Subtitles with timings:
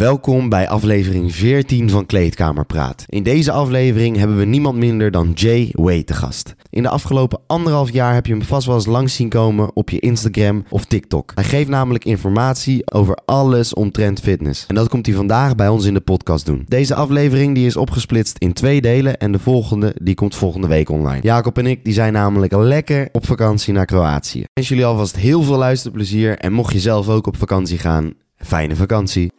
[0.00, 3.04] Welkom bij aflevering 14 van Kleedkamerpraat.
[3.06, 6.54] In deze aflevering hebben we niemand minder dan Jay Way te gast.
[6.70, 9.90] In de afgelopen anderhalf jaar heb je hem vast wel eens langs zien komen op
[9.90, 11.32] je Instagram of TikTok.
[11.34, 14.66] Hij geeft namelijk informatie over alles omtrent fitness.
[14.66, 16.64] En dat komt hij vandaag bij ons in de podcast doen.
[16.68, 20.88] Deze aflevering die is opgesplitst in twee delen en de volgende die komt volgende week
[20.88, 21.22] online.
[21.22, 24.40] Jacob en ik die zijn namelijk lekker op vakantie naar Kroatië.
[24.40, 28.14] Ik wens jullie alvast heel veel luisterplezier en mocht je zelf ook op vakantie gaan,
[28.44, 29.32] fijne vakantie.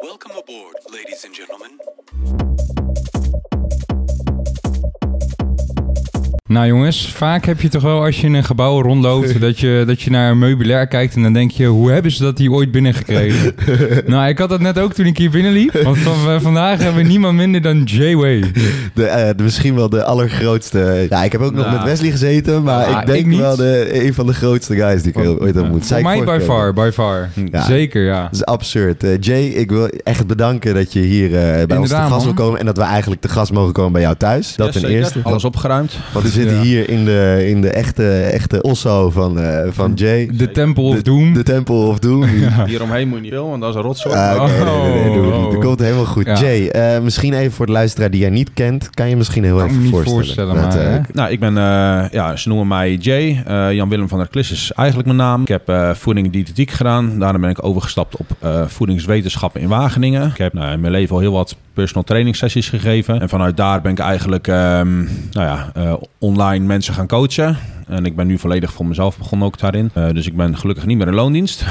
[6.51, 9.39] Nou jongens, vaak heb je toch wel als je in een gebouw rondloopt...
[9.41, 11.65] dat je, dat je naar een meubilair kijkt en dan denk je...
[11.65, 13.55] hoe hebben ze dat hier ooit binnengekregen?
[14.05, 15.81] nou, ik had dat net ook toen ik hier binnenliep.
[15.83, 18.51] Want van, eh, vandaag hebben we niemand minder dan J-Way.
[18.93, 21.07] De, eh, de- misschien wel de allergrootste.
[21.09, 21.75] Ja, ik heb ook nog Nou.
[21.75, 25.01] met Wesley gezeten, maar Ah, ik denk ik wel de, een van de grootste guys
[25.01, 25.85] die ik ooit heb ontmoet.
[25.85, 27.29] Voor mij by far, by far.
[27.51, 27.61] Ja.
[27.61, 28.21] Zeker, ja.
[28.23, 29.03] Dat is absurd.
[29.03, 32.33] Eh, Jay, ik wil echt bedanken dat je hier eh, bij ons te gast wil
[32.33, 32.59] komen.
[32.59, 34.55] En dat we eigenlijk te gast mogen komen bij jou thuis.
[34.55, 35.19] Dat ten eerste.
[35.23, 35.97] Alles opgeruimd.
[36.13, 36.63] Want zitten Ja.
[36.63, 40.29] hier in de, in de echte, echte Osso van, eh, van Jay.
[40.33, 41.33] De Temple of Doom.
[41.33, 42.23] De Temple of Doom.
[42.67, 44.15] Hieromheen moet je niet veel, want dat is een rotzooi.
[44.15, 45.09] Ah, oké, nee.
[45.31, 45.51] Oh.
[45.51, 46.25] Dat komt helemaal goed.
[46.25, 46.39] Ja.
[46.39, 48.89] Jay, eh, misschien even voor de luisteraar die jij niet kent.
[48.89, 50.23] Kan je misschien heel Kan me even niet voorstellen?
[50.23, 50.99] voorstellen, Dat, maar, eh?
[51.13, 53.43] Nou, ik ben, eh, ja, ze noemen mij Jay.
[53.45, 55.41] Eh, Jan-Willem van der Klis is eigenlijk mijn naam.
[55.41, 57.19] Ik heb eh, voeding en diëtetiek gedaan.
[57.19, 60.27] Daarna ben ik overgestapt op eh, voedingswetenschappen in Wageningen.
[60.27, 63.21] Ik heb nou, in mijn leven al heel wat personal training sessies gegeven.
[63.21, 64.97] En vanuit daar ben ik eigenlijk ehm,
[65.31, 65.93] nou ja, eh,
[66.31, 67.57] online mensen gaan coachen.
[67.87, 69.89] En ik ben nu volledig voor mezelf begonnen ook daarin.
[69.93, 71.63] Eh, dus ik ben gelukkig niet meer in loondienst.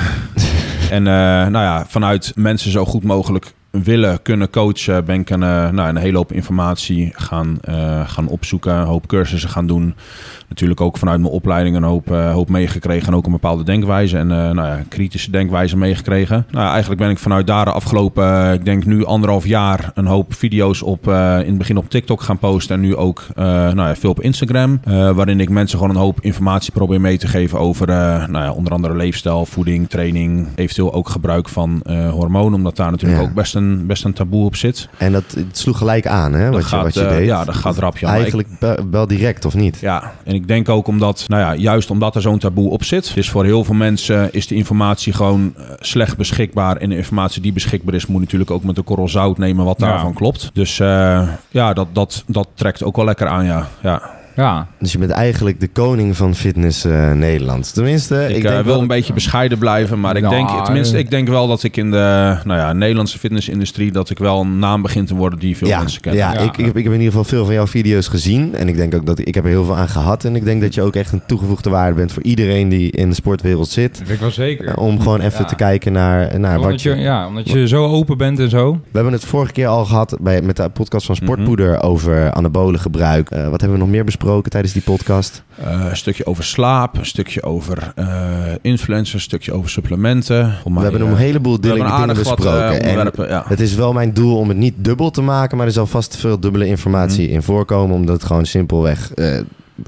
[0.90, 1.12] En eh,
[1.46, 5.88] nou ja, vanuit mensen zo goed mogelijk willen kunnen coachen, ben ik een, eh, nou,
[5.88, 9.94] een hele hoop informatie gaan, eh, gaan opzoeken, een hoop cursussen gaan doen.
[10.48, 14.18] Natuurlijk ook vanuit mijn opleiding een hoop, eh, hoop meegekregen en ook een bepaalde denkwijze
[14.18, 16.46] en nou ja, kritische denkwijze meegekregen.
[16.50, 20.34] Nou, eigenlijk ben ik vanuit daar de afgelopen, ik denk nu anderhalf jaar, een hoop
[20.34, 21.14] video's op, in
[21.46, 25.40] het begin op TikTok gaan posten en nu ook nou ja, veel op Instagram, waarin
[25.40, 28.96] ik mensen gewoon een hoop informatie probeer mee te geven over nou ja, onder andere
[28.96, 33.28] leefstijl, voeding, training, eventueel ook gebruik van hormonen, omdat daar natuurlijk Ja.
[33.28, 34.88] ook best een, best een taboe op zit.
[34.96, 36.44] En dat het sloeg gelijk aan, hè?
[36.44, 37.26] Dat Wat je, gaat, wat je eh, deed.
[37.26, 38.14] ja, dat gaat rapje aan.
[38.14, 39.78] Eigenlijk wel- wel direct, of niet?
[39.80, 43.12] Ja, en ik denk ook omdat, nou ja, juist omdat er zo'n taboe op zit,
[43.14, 46.76] is voor heel veel mensen is de informatie gewoon eh, slecht beschikbaar.
[46.76, 49.80] En de informatie die beschikbaar is, moet natuurlijk ook met een korrel zout nemen wat
[49.80, 49.86] Ja.
[49.86, 50.50] daarvan klopt.
[50.52, 53.68] Dus eh, ja, dat, dat, dat trekt ook wel lekker aan, ja.
[53.82, 54.18] ja.
[54.40, 57.74] Ja, Dus je bent eigenlijk de koning van fitness eh, Nederland.
[57.74, 60.64] Tenminste, Ik, ik, eh, denk wil wel- een beetje bescheiden blijven, maar ik Nou, denk,
[60.64, 61.00] tenminste, eh.
[61.00, 64.58] ik denk wel dat ik in de nou ja, Nederlandse fitnessindustrie, dat ik wel een
[64.58, 66.20] naam begin te worden die veel ja, mensen kennen.
[66.20, 66.38] Ja, Ja.
[66.40, 68.54] Ik, ik, heb, ik heb in ieder geval veel van jouw video's gezien.
[68.54, 70.24] En ik denk ook dat ik heb er heel veel aan gehad.
[70.24, 73.08] En ik denk dat je ook echt een toegevoegde waarde bent voor iedereen die in
[73.08, 73.98] de sportwereld zit.
[73.98, 74.76] dat ik wel zeker.
[74.76, 75.44] Om gewoon even Ja.
[75.44, 76.90] te kijken naar, naar wat omdat je...
[76.90, 78.72] je, ja, omdat je zo open bent en zo.
[78.72, 81.24] We hebben het vorige keer al gehad bij, met de podcast van Mhm.
[81.24, 83.28] Sportpoeder over anabolen gebruik.
[83.28, 85.42] Wat hebben we nog meer besproken tijdens die podcast?
[85.56, 88.08] Eh, een stukje over slaap, een stukje over eh
[88.62, 90.54] influencers, een stukje over supplementen.
[90.64, 92.82] We hebben eh, een heleboel we dingen, hebben dingen wat, eh, besproken.
[92.82, 93.44] en ja.
[93.46, 96.16] het is wel mijn doel om het niet dubbel te maken, maar er zal vast
[96.16, 97.34] veel dubbele informatie Mhm.
[97.34, 99.38] in voorkomen, omdat het gewoon simpelweg eh,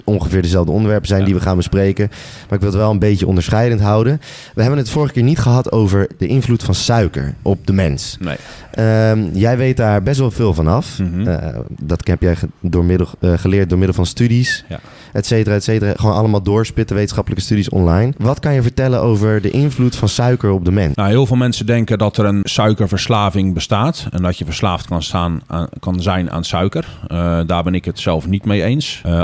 [0.04, 1.26] ongeveer dezelfde onderwerpen zijn Ja.
[1.26, 2.06] die we gaan bespreken.
[2.48, 4.20] Maar ik wil het wel een beetje onderscheidend houden.
[4.54, 8.16] We hebben het vorige keer niet gehad over de invloed van suiker op de mens.
[8.20, 8.36] Nee.
[8.72, 10.98] Ehm, jij weet daar best wel veel van af.
[10.98, 11.28] Mhm.
[11.28, 14.80] Eh, dat heb jij door middel, eh, geleerd door middel van studies, Ja.
[15.12, 15.92] et cetera, et cetera.
[15.96, 18.12] Gewoon allemaal doorspitten, wetenschappelijke studies online.
[18.18, 20.94] Wat kan je vertellen over de invloed van suiker op de mens?
[20.94, 25.02] Nou, heel veel mensen denken dat er een suikerverslaving bestaat en dat je verslaafd kan,
[25.02, 26.86] staan aan, kan zijn aan suiker.
[27.08, 29.00] Eh, daar ben ik het zelf niet mee eens.
[29.04, 29.22] Eh,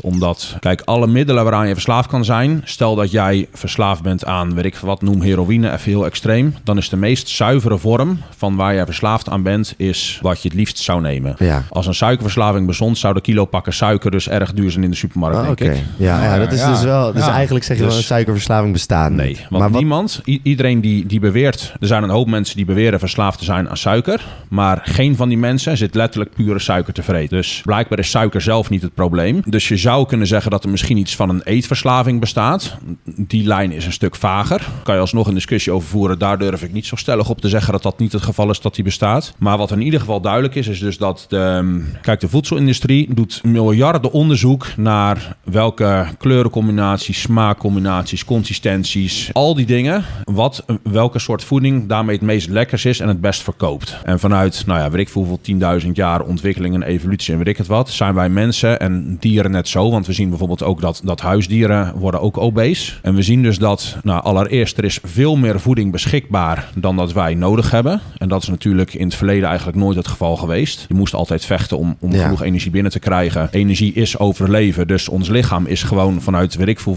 [0.00, 4.54] omdat, kijk, alle middelen waaraan je verslaafd kan zijn, stel dat jij verslaafd bent aan,
[4.54, 8.56] weet ik wat, noem heroïne, even heel extreem, dan is de meest zuivere vorm van
[8.56, 11.34] waar jij verslaafd aan bent, is wat je het liefst zou nemen.
[11.38, 11.62] Ja.
[11.68, 14.96] Als een suikerverslaving bestond, zou de kilo pakken suiker dus erg duur zijn in de
[14.96, 15.82] supermarkt, denk ik.
[15.96, 17.12] Ja, ja, dat is Ja, dus wel.
[17.12, 17.32] Dus ja.
[17.32, 19.10] eigenlijk zeg je wel Dus- een suikerverslaving bestaat.
[19.10, 21.72] Nee, want maar wat, niemand, iedereen die, die beweert...
[21.80, 24.24] Er zijn een hoop mensen die beweren verslaafd te zijn aan suiker.
[24.48, 27.36] Maar geen van die mensen zit letterlijk pure suiker te vreten.
[27.36, 29.42] Dus blijkbaar is suiker zelf niet het probleem.
[29.44, 32.76] Dus je zou kunnen zeggen dat er misschien iets van een eetverslaving bestaat.
[33.16, 34.68] Die lijn is een stuk vager.
[34.82, 36.18] Kan je alsnog een discussie over voeren.
[36.18, 38.60] Daar durf ik niet zo stellig op te zeggen dat dat niet het geval is
[38.60, 39.34] dat die bestaat.
[39.38, 41.84] Maar wat in ieder geval duidelijk is, is dus dat de...
[42.02, 50.04] Kijk, de voedselindustrie doet miljarden onderzoek naar welke kleurencombinaties, smaakcombinaties, consistenties, al die dingen.
[50.24, 53.98] Wat, welke soort voeding daarmee het meest lekkers is en het best verkoopt.
[54.04, 57.48] En vanuit, nou ja, weet ik veel hoeveel 10.000 jaar ontwikkeling en evolutie en weet
[57.48, 59.90] ik het wat, zijn wij mensen en dieren net zo.
[59.90, 62.92] Want we zien bijvoorbeeld ook dat, dat huisdieren worden ook obese.
[63.02, 67.12] En we zien dus dat, nou, allereerst, er is veel meer voeding beschikbaar dan dat
[67.12, 68.00] wij nodig hebben.
[68.18, 70.84] En dat is natuurlijk in het verleden eigenlijk nooit het geval geweest.
[70.88, 72.22] Je moest altijd vechten om, om Ja.
[72.22, 73.48] genoeg energie binnen te krijgen.
[73.50, 74.86] Energie is overleven.
[74.86, 76.96] Dus ons lichaam is gewoon vanuit, weet ik veel,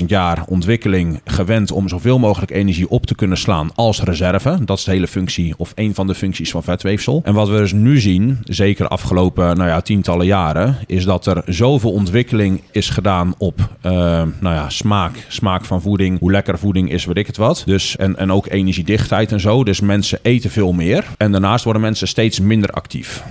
[0.00, 4.58] 10.000 jaar ontwikkeling gewend om zoveel mogelijk energie op te kunnen slaan als reserve.
[4.64, 7.20] Dat is de hele functie, of een van de functies van vetweefsel.
[7.24, 11.42] En wat we dus nu zien, zeker afgelopen nou ja, tientallen jaren, is dat er
[11.46, 13.92] zoveel ontwikkeling is gedaan op eh,
[14.40, 17.62] nou ja, smaak, smaak van voeding, hoe lekker voeding is, weet ik het wat.
[17.66, 19.64] Dus, en, en ook energiedichtheid en zo.
[19.64, 21.04] Dus mensen eten veel meer.
[21.16, 23.22] En daarnaast worden mensen steeds minder actief.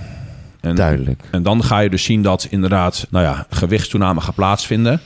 [0.60, 1.22] En, Duidelijk.
[1.30, 5.00] en dan ga je dus zien dat inderdaad nou ja, gewichtstoename gaat plaatsvinden.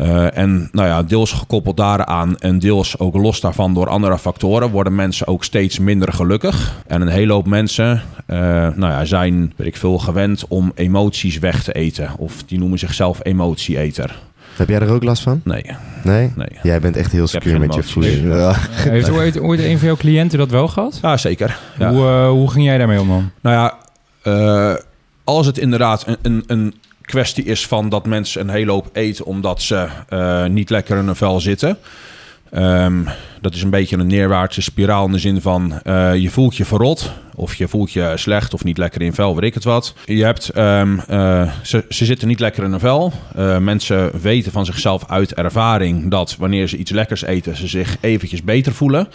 [0.00, 4.70] Eh, en nou ja, deels gekoppeld daaraan en deels ook los daarvan door andere factoren
[4.70, 6.76] worden mensen ook steeds minder gelukkig.
[6.86, 8.38] En een hele hoop mensen eh,
[8.74, 12.10] nou ja, zijn, weet ik veel, gewend om emoties weg te eten.
[12.16, 14.18] Of die noemen zichzelf emotieeter.
[14.56, 15.40] Heb jij er ook last van?
[15.44, 15.64] Nee,
[16.02, 16.32] Nee?
[16.36, 16.48] nee.
[16.62, 17.92] Jij bent echt heel secuur met je emoties.
[17.92, 18.34] voeding.
[18.34, 18.54] Ja.
[18.90, 20.98] Heeft ooit, ooit een van jouw cliënten dat wel gehad?
[21.02, 21.58] Ja, zeker.
[21.78, 21.92] Ja.
[21.92, 23.30] Hoe, eh, hoe ging jij daarmee om dan?
[23.40, 23.74] Nou ja,
[24.22, 24.74] eh,
[25.24, 26.74] als het inderdaad een, een, een
[27.10, 31.04] kwestie is van dat mensen een hele hoop eten omdat ze eh, niet lekker in
[31.04, 31.78] hun vel zitten.
[32.50, 33.04] Ehm,
[33.40, 36.64] dat is een beetje een neerwaartse spiraal in de zin van eh, je voelt je
[36.64, 39.94] verrot of je voelt je slecht of niet lekker in vel, weet ik het wat.
[40.04, 43.12] Je hebt, ehm, eh, ze, ze zitten niet lekker in hun vel.
[43.60, 48.42] Mensen weten van zichzelf uit ervaring dat wanneer ze iets lekkers eten, ze zich eventjes
[48.42, 49.08] beter voelen.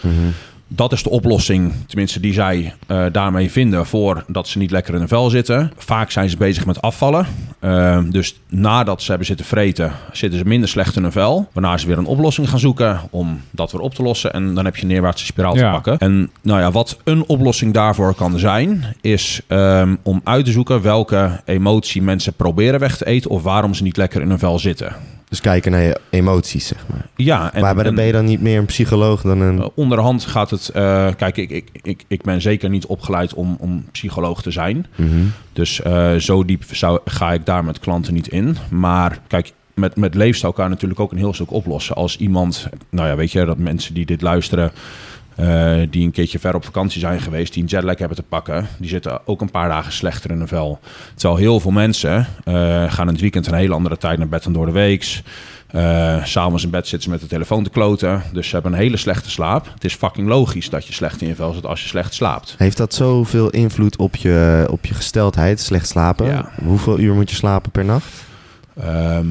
[0.68, 4.98] Dat is de oplossing, tenminste die zij eh, daarmee vinden voordat ze niet lekker in
[4.98, 5.72] hun vel zitten.
[5.76, 7.26] Vaak zijn ze bezig met afvallen.
[7.58, 11.48] Eh, dus nadat ze hebben zitten vreten, zitten ze minder slecht in hun vel.
[11.52, 14.32] Waarna ze weer een oplossing gaan zoeken om dat weer op te lossen.
[14.32, 15.98] En dan heb je een neerwaartse spiraal te pakken.
[15.98, 20.82] En nou ja, wat een oplossing daarvoor kan zijn, is ehm, om uit te zoeken
[20.82, 24.58] welke emotie mensen proberen weg te eten of waarom ze niet lekker in hun vel
[24.58, 24.96] zitten.
[25.28, 27.06] Dus kijken naar je emoties, zeg maar.
[27.16, 29.56] Ja, en, maar dan en- ben je dan niet meer een psycholoog dan een...
[29.58, 30.68] Uh, onderhand gaat het.
[30.68, 34.86] eh, kijk, ik, ik, ik, ik ben zeker niet opgeleid om, om psycholoog te zijn.
[34.94, 35.10] Mhm.
[35.52, 38.56] Dus eh, zo diep zou, ga ik daar met klanten niet in.
[38.70, 41.96] Maar kijk, met, met leefstijl kan je natuurlijk ook een heel stuk oplossen.
[41.96, 44.72] Als iemand, nou ja, weet je, dat mensen die dit luisteren.
[45.36, 48.68] Eh, die een keertje ver op vakantie zijn geweest, die een jetlag hebben te pakken,
[48.78, 50.78] die zitten ook een paar dagen slechter in hun vel.
[51.14, 52.54] Terwijl heel veel mensen eh,
[52.92, 55.22] gaan in het weekend een hele andere tijd naar bed dan door de weeks.
[55.66, 58.22] Eh, S'avonds in bed zitten ze met de telefoon te kloten.
[58.32, 59.70] Dus ze hebben een hele slechte slaap.
[59.74, 62.54] Het is fucking logisch dat je slecht in je vel zit als je slecht slaapt.
[62.58, 66.26] Heeft dat zoveel invloed op je, op je gesteldheid, slecht slapen?
[66.26, 66.50] Ja.
[66.64, 68.24] Hoeveel uur moet je slapen per nacht?
[68.80, 69.26] Ehm,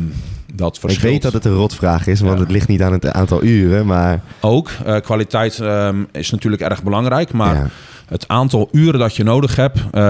[0.55, 1.11] dat Ik verschilt.
[1.11, 2.39] weet dat het een rotvraag is, want Ja.
[2.43, 4.19] het ligt niet aan het aantal uren, maar...
[4.41, 4.69] Ook.
[4.85, 7.31] eh, kwaliteit ehm, is natuurlijk erg belangrijk.
[7.33, 7.67] Maar ja.
[8.07, 9.77] het aantal uren dat je nodig hebt...
[9.91, 10.01] eh,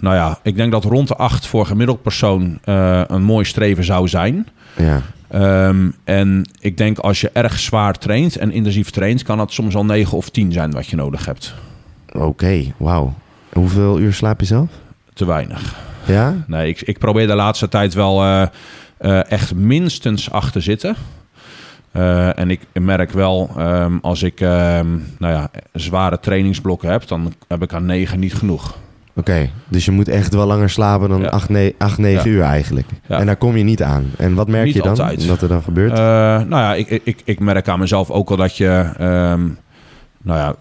[0.00, 3.84] nou ja, ik denk dat rond de acht voor gemiddeld persoon eh, een mooi streven
[3.84, 4.46] zou zijn.
[4.76, 5.00] ja.
[5.30, 9.22] Ehm, en ik denk als je erg zwaar traint en intensief traint...
[9.22, 11.54] kan dat soms al negen of tien zijn wat je nodig hebt.
[12.12, 13.14] Oké, wauw.
[13.52, 14.68] Hoeveel uur slaap je zelf?
[15.14, 15.74] Te weinig.
[16.04, 16.34] Ja?
[16.46, 18.48] Nee, ik, ik probeer de laatste tijd wel
[18.98, 20.96] eh, echt minstens acht te zitten.
[21.92, 24.86] Eh, en ik merk wel, ehm, als ik ehm,
[25.18, 28.76] nou ja, zware trainingsblokken heb, dan heb ik aan negen niet genoeg.
[29.14, 31.28] Oké, dus je moet echt wel langer slapen dan Ja.
[31.28, 31.70] 8, 9
[32.08, 32.24] Ja.
[32.24, 32.86] uur eigenlijk.
[33.08, 33.18] Ja.
[33.18, 34.10] En daar kom je niet aan.
[34.18, 34.88] En wat merk Niet je dan?
[34.90, 35.26] altijd.
[35.26, 35.92] Dat er dan gebeurt?
[35.92, 39.42] Eh, nou ja, ik, ik, ik merk aan mezelf ook wel dat je, ehm,
[40.22, 40.54] nou ja,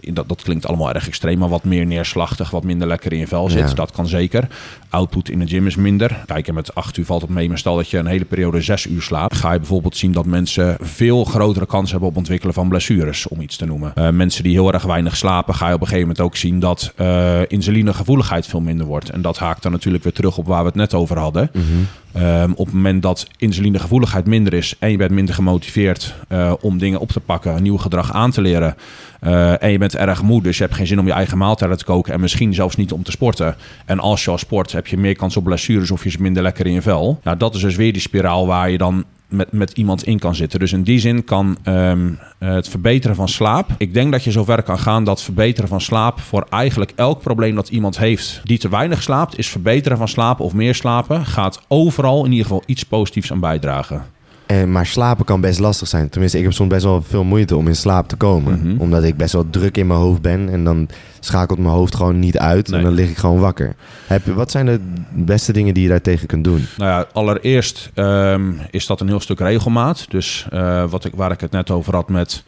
[0.00, 3.26] dat, dat klinkt allemaal erg extreem, maar wat meer neerslachtig, wat minder lekker in je
[3.26, 3.68] vel zit.
[3.68, 3.74] Ja.
[3.74, 4.48] Dat kan zeker.
[4.88, 6.22] Output in de gym is minder.
[6.26, 8.60] Kijk, en met acht uur valt het mee, maar stel dat je een hele periode
[8.60, 12.54] zes uur slaapt, ga je bijvoorbeeld zien dat mensen veel grotere kans hebben op ontwikkelen
[12.54, 13.92] van blessures, om iets te noemen.
[13.94, 16.58] Eh, mensen die heel erg weinig slapen, ga je op een gegeven moment ook zien
[16.58, 19.10] dat eh insulinegevoeligheid veel minder wordt.
[19.10, 21.50] En dat haakt dan natuurlijk weer terug op waar we het net over hadden.
[21.52, 21.64] Mhm.
[22.12, 26.78] Ehm, op het moment dat insulinegevoeligheid minder is en je bent minder gemotiveerd eh, om
[26.78, 28.76] dingen op te pakken, nieuw gedrag aan te leren.
[29.24, 31.78] Eh, en je bent erg moe, dus je hebt geen zin om je eigen maaltijden
[31.78, 33.56] te koken en misschien zelfs niet om te sporten.
[33.84, 36.42] En als je al sport, heb je meer kans op blessures of je zit minder
[36.42, 37.20] lekker in je vel.
[37.22, 40.34] Nou, dat is dus weer die spiraal waar je dan met, met iemand in kan
[40.34, 40.58] zitten.
[40.58, 43.70] Dus in die zin kan ehm, het verbeteren van slaap.
[43.78, 47.54] Ik denk dat je zover kan gaan dat verbeteren van slaap voor eigenlijk elk probleem
[47.54, 51.62] dat iemand heeft die te weinig slaapt, is verbeteren van slapen of meer slapen, gaat
[51.68, 54.04] overal in ieder geval iets positiefs aan bijdragen.
[54.46, 56.08] En, maar slapen kan best lastig zijn.
[56.08, 58.60] Tenminste, ik heb soms best wel veel moeite om in slaap te komen.
[58.62, 58.80] Mhm.
[58.80, 60.48] Omdat ik best wel druk in mijn hoofd ben.
[60.48, 60.88] En dan
[61.20, 62.68] schakelt mijn hoofd gewoon niet uit.
[62.68, 62.78] Nee.
[62.78, 63.74] En dan lig ik gewoon wakker.
[64.06, 66.66] Heb, wat zijn de beste dingen die je daartegen kunt doen?
[66.76, 70.06] Nou ja, allereerst ehm, is dat een heel stuk regelmaat.
[70.10, 72.44] Dus eh, wat ik, waar ik het net over had met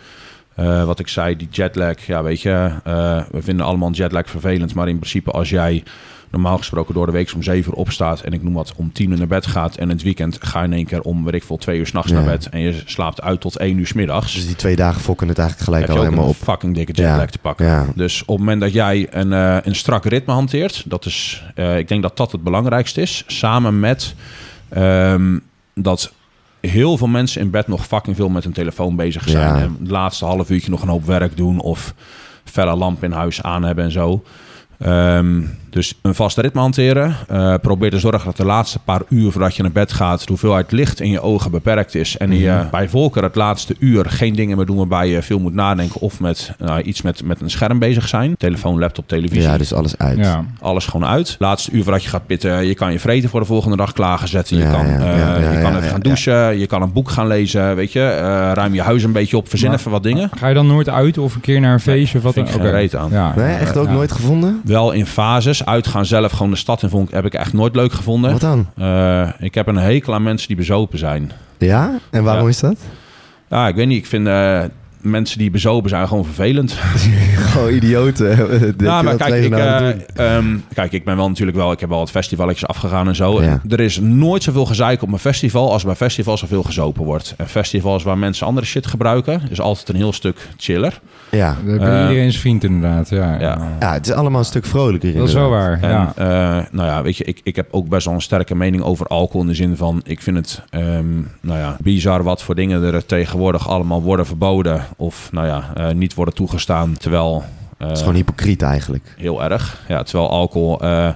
[0.56, 2.06] Eh, wat ik zei, die jetlag.
[2.06, 4.74] Ja, weet je, eh, we vinden allemaal jetlag vervelend.
[4.74, 5.82] Maar in principe als jij
[6.40, 8.20] normaal gesproken door de week om 7 uur opstaat...
[8.20, 9.76] en ik noem wat om 10 uur naar bed gaat...
[9.76, 11.86] en in het weekend ga je in één keer om, weet ik veel, 2 uur
[11.86, 12.16] s'nachts Ja.
[12.16, 12.48] naar bed...
[12.48, 14.34] en je slaapt uit tot 1 uur 's middags...
[14.34, 16.36] Dus die twee dagen fokken het eigenlijk gelijk al helemaal op.
[16.36, 17.26] fucking dikke jetlag Ja.
[17.26, 17.66] te pakken.
[17.66, 17.86] Ja.
[17.94, 21.78] Dus op het moment dat jij een, eh, een strak ritme hanteert, dat is, eh,
[21.78, 23.24] ik denk dat dat het belangrijkste is.
[23.26, 24.14] Samen met
[24.68, 25.38] ehm,
[25.74, 26.12] dat
[26.60, 29.54] heel veel mensen in bed nog fucking veel met hun telefoon bezig zijn.
[29.56, 29.60] Ja.
[29.62, 31.94] En het laatste half uurtje nog een hoop werk doen of
[32.44, 34.22] felle lamp in huis aan hebben en zo.
[34.78, 35.42] Ehm,
[35.76, 37.16] dus een vaste ritme hanteren.
[37.28, 40.20] Eh, probeer te zorgen dat de laatste paar uur voordat je naar bed gaat...
[40.20, 42.16] de hoeveelheid licht in je ogen beperkt is.
[42.16, 42.70] En je Mhm.
[42.70, 44.76] bij voorkeur het laatste uur geen dingen meer doen...
[44.76, 48.36] waarbij je veel moet nadenken of met nou, iets met, met een scherm bezig zijn.
[48.36, 49.42] Telefoon, laptop, televisie.
[49.42, 50.18] Ja, dus alles uit.
[50.18, 50.44] Ja.
[50.60, 51.36] Alles gewoon uit.
[51.38, 52.66] Laatste uur voordat je gaat pitten.
[52.66, 54.56] Je kan je vreten voor de volgende dag klaarzetten.
[54.56, 55.98] Je Ja, kan, ja, eh, je kan even gaan ja.
[55.98, 56.58] douchen.
[56.58, 57.76] Je kan een boek gaan lezen.
[57.76, 58.22] Weet je, Eh,
[58.54, 59.48] ruim je huis een beetje op.
[59.48, 60.30] Verzin Maar- even wat dingen.
[60.38, 62.54] Ga je dan nooit uit of een keer naar een feestje of wat vind dan?
[62.54, 62.78] ik geen Oké.
[62.80, 63.10] reet aan.
[63.10, 63.32] Ja.
[63.36, 63.92] Nee, echt ook Ja.
[63.92, 64.60] nooit gevonden?
[64.64, 65.64] Wel in fases.
[65.66, 68.30] Uitgaan zelf gewoon de stad in vond ik, heb ik echt nooit leuk gevonden.
[68.32, 68.66] Wat dan?
[68.76, 71.32] Eh, ik heb een hekel aan mensen die bezopen zijn.
[71.58, 71.98] Ja?
[72.10, 72.48] En waarom Ja.
[72.48, 72.76] is dat?
[73.48, 73.98] Ja, ik weet niet.
[73.98, 74.62] Ik vind eh,
[75.10, 76.72] mensen die bezopen zijn gewoon vervelend.
[77.46, 78.36] Gewoon idioten.
[78.36, 81.72] Je maar kijk ik, nou eh, ehm, kijk, ik ben wel natuurlijk wel...
[81.72, 83.42] Ik heb wel wat festivaletjes afgegaan en zo.
[83.42, 83.60] Ja.
[83.68, 85.72] Er is nooit zoveel gezeik op een festival...
[85.72, 87.34] als bij festivals zoveel gezopen wordt.
[87.36, 89.42] En festivals waar mensen andere shit gebruiken...
[89.50, 91.00] is altijd een heel stuk chiller.
[91.30, 91.56] Ja.
[91.64, 93.08] Dan ben je Eh, iedereen zijn vriend inderdaad.
[93.08, 93.40] Ja.
[93.40, 93.76] ja.
[93.80, 95.14] ja, het is allemaal een stuk vrolijker.
[95.14, 95.80] Dat is wel inderdaad.
[95.80, 95.90] waar.
[95.90, 96.58] En Ja.
[96.58, 99.06] eh, nou ja, weet je, ik, ik heb ook best wel een sterke mening over
[99.06, 99.40] alcohol...
[99.40, 103.06] in de zin van, ik vind het ehm, nou ja, bizar wat voor dingen er
[103.06, 104.86] tegenwoordig allemaal worden verboden...
[104.96, 107.44] of nou ja, eh, niet worden toegestaan, terwijl...
[107.78, 109.14] eh, Het is gewoon hypocriet eigenlijk.
[109.18, 109.84] heel erg.
[109.88, 111.08] Ja, terwijl alcohol eh,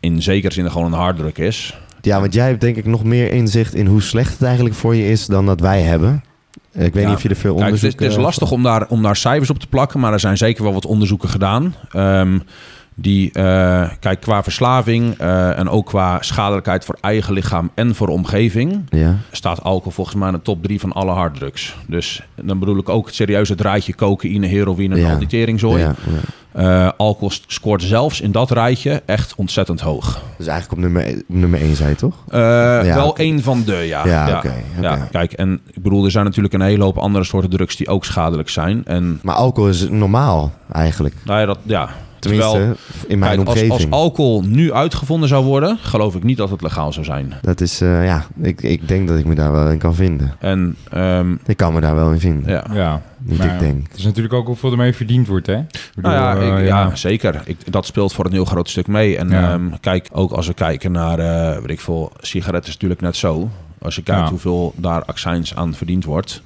[0.00, 1.76] in zekere zin gewoon een harddruk is.
[2.00, 4.94] Ja, want jij hebt denk ik nog meer inzicht in hoe slecht het eigenlijk voor
[4.96, 6.24] je is dan dat wij hebben.
[6.72, 8.00] Eh, Ik weet Ja, niet of je er veel Kijk, het is, onderzoek...
[8.00, 10.36] het is eh, lastig om daar, om daar cijfers op te plakken, maar er zijn
[10.36, 11.74] zeker wel wat onderzoeken gedaan.
[11.90, 12.38] Ehm,
[12.94, 18.08] die, eh, kijk, qua verslaving eh, en ook qua schadelijkheid voor eigen lichaam en voor
[18.08, 21.76] omgeving, Ja, staat alcohol volgens mij in de top drie van alle harddrugs.
[21.86, 25.94] Dus dan bedoel ik ook serieus het rijtje cocaïne, heroïne en Ja.
[26.52, 30.22] Eh, alcohol scoort zelfs in dat rijtje echt ontzettend hoog.
[30.36, 32.14] Dus eigenlijk op nummer, op nummer 1 zei je toch?
[32.26, 33.20] Wel oké.
[33.22, 34.06] één van de, ja.
[34.06, 34.42] Ja.
[34.80, 37.88] Ja, kijk, en ik bedoel, er zijn natuurlijk een hele hoop andere soorten drugs die
[37.88, 38.82] ook schadelijk zijn.
[38.84, 41.14] En Maar alcohol is normaal eigenlijk.
[41.24, 41.88] nou ja, dat, ja.
[42.22, 42.74] Tenminste, Terwijl,
[43.06, 43.72] in mijn kijk, omgeving.
[43.72, 47.32] als alcohol nu uitgevonden zou worden, geloof ik niet dat het legaal zou zijn.
[47.42, 50.34] Dat is, eh, ja, ik, ik denk dat ik me daar wel in kan vinden.
[50.38, 52.50] En ehm, Ik kan me daar wel in vinden.
[52.50, 52.64] ja.
[52.72, 53.02] ja.
[53.24, 53.88] Niet Maar ik denk.
[53.88, 55.56] Het is natuurlijk ook hoeveel ermee verdiend wordt, hè?
[55.58, 57.42] Ik bedoel, Nou ja, eh, ik- ja, zeker.
[57.44, 59.16] Ik, dat speelt voor een heel groot stuk mee.
[59.18, 59.52] En Ja.
[59.52, 63.16] ehm, kijk, ook als we kijken naar, eh weet ik veel, sigaretten is natuurlijk net
[63.16, 63.48] zo.
[63.78, 64.28] Als je kijkt Ja.
[64.30, 66.42] hoeveel daar accijns aan verdiend wordt,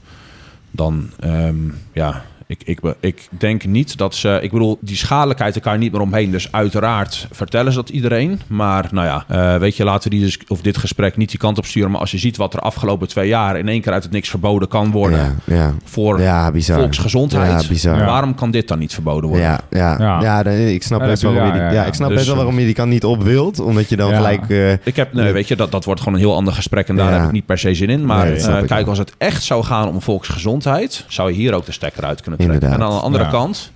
[0.71, 1.55] dan ehm,
[1.93, 4.39] ja, ik, ik, ik denk niet dat ze.
[4.43, 6.31] Ik bedoel, die schadelijkheid, daar kan je niet meer omheen.
[6.31, 8.41] Dus uiteraard vertellen ze dat iedereen.
[8.47, 9.25] Maar nou ja,
[9.55, 11.91] eh, weet je, laten we die dus, of dit gesprek niet die kant op sturen.
[11.91, 14.29] Maar als je ziet wat er afgelopen twee jaar in één keer uit het niks
[14.29, 15.75] verboden kan worden Ja, ja.
[15.85, 16.79] voor ja, bizar.
[16.79, 17.63] volksgezondheid.
[17.63, 18.05] Ja, bizar.
[18.05, 19.47] Waarom kan dit dan niet verboden worden?
[19.47, 20.45] Ja, ja, Ja.
[20.45, 21.87] ik snap Ja, best wel waarom je die, ja, ja, ja.
[21.87, 24.11] ik snap Dus, best wel waarom je die kan niet op wilt, omdat je dan
[24.11, 24.17] Ja.
[24.17, 24.51] gelijk.
[24.51, 26.97] eh, Ik heb, nee, weet je, dat, dat wordt gewoon een heel ander gesprek en
[26.97, 27.17] daar Ja.
[27.19, 28.07] heb ik niet per se zin in.
[28.07, 31.67] Maar Nee, eh, kijk, als het echt zou gaan om volksgezondheid, zou je hier ook
[31.67, 32.55] de stekker uit kunnen trekken.
[32.55, 32.79] Inderdaad.
[32.81, 33.31] En aan de andere Ja.
[33.31, 33.73] kant,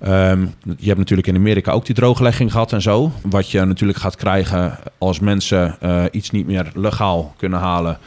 [0.00, 0.40] ehm,
[0.78, 3.12] je hebt natuurlijk in Amerika ook die drooglegging gehad en zo.
[3.22, 7.98] Wat je natuurlijk gaat krijgen als mensen eh, iets niet meer legaal kunnen halen.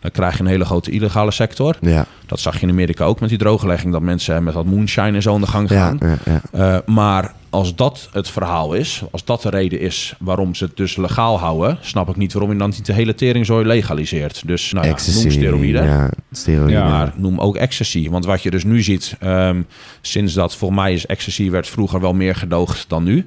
[0.00, 1.76] Dan krijg je een hele grote illegale sector.
[1.80, 3.92] ja, Dat zag je in Amerika ook met die drooglegging.
[3.92, 5.98] Dat mensen met wat moonshine en zo aan de gang ja, gaan.
[6.00, 6.40] ja, ja.
[6.74, 10.76] Eh, maar als dat het verhaal is, als dat de reden is waarom ze het
[10.76, 14.42] dus legaal houden, snap ik niet waarom je dan niet de hele teringzooi legaliseert.
[14.46, 15.22] Dus nou ja, Ecstasy.
[15.22, 15.84] noem steroïden.
[15.84, 16.78] Ja, steroïden.
[16.78, 16.88] Ja.
[16.88, 18.08] Maar noem ook ecstasy.
[18.08, 19.62] Want wat je dus nu ziet, ehm,
[20.00, 23.26] sinds dat voor mij is ecstasy werd vroeger wel meer gedoogd dan nu.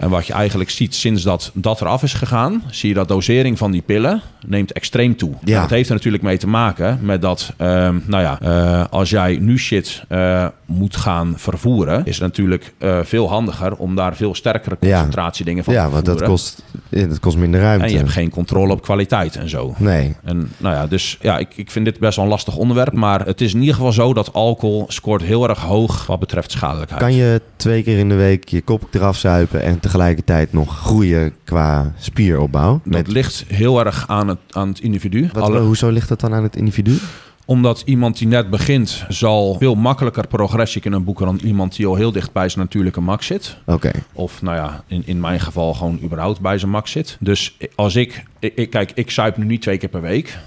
[0.00, 3.58] En wat je eigenlijk ziet sinds dat dat eraf is gegaan, zie je dat dosering
[3.58, 5.32] van die pillen neemt extreem toe.
[5.44, 5.60] Ja.
[5.60, 9.38] Dat heeft er natuurlijk mee te maken met dat, ehm, nou ja, eh, als jij
[9.40, 14.34] nu shit eh, moet gaan vervoeren, is het natuurlijk eh, veel handiger om daar veel
[14.34, 14.88] sterkere Ja.
[14.90, 17.84] concentratie dingen van Ja, te want dat kost, ja, dat kost minder ruimte.
[17.84, 19.74] En je hebt geen controle op kwaliteit en zo.
[19.78, 20.16] Nee.
[20.24, 22.92] En nou ja, dus ja, ik, ik vind dit best wel een lastig onderwerp.
[22.92, 26.50] Maar het is in ieder geval zo dat alcohol scoort heel erg hoog wat betreft
[26.50, 27.00] schadelijkheid.
[27.00, 31.32] Kan je twee keer in de week je kop eraf zuipen en tegelijkertijd nog groeien
[31.44, 32.80] qua spieropbouw?
[32.84, 35.28] Dat ligt heel erg aan het, aan het individu.
[35.32, 36.96] Wat, Alle- hoezo ligt dat dan aan het individu?
[37.44, 41.94] omdat iemand die net begint, zal veel makkelijker progressie kunnen boeken dan iemand die al
[41.94, 43.56] heel dicht bij zijn natuurlijke max zit.
[43.66, 43.90] Oké.
[44.12, 47.16] Of nou ja, in, in mijn geval gewoon überhaupt bij zijn max zit.
[47.20, 50.38] Dus als ik, ik, ik- kijk, ik zuip nu niet twee keer per week.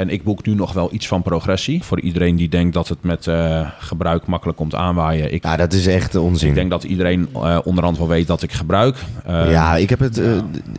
[0.00, 1.84] En ik boek nu nog wel iets van progressie.
[1.84, 5.32] Voor iedereen die denkt dat het met eh, gebruik makkelijk komt aanwaaien.
[5.32, 6.48] Ik, Ja, dat is echt onzin.
[6.48, 8.96] ik denk dat iedereen eh, onderhand wel weet dat ik gebruik.
[9.24, 10.22] Eh, ja, ik heb het.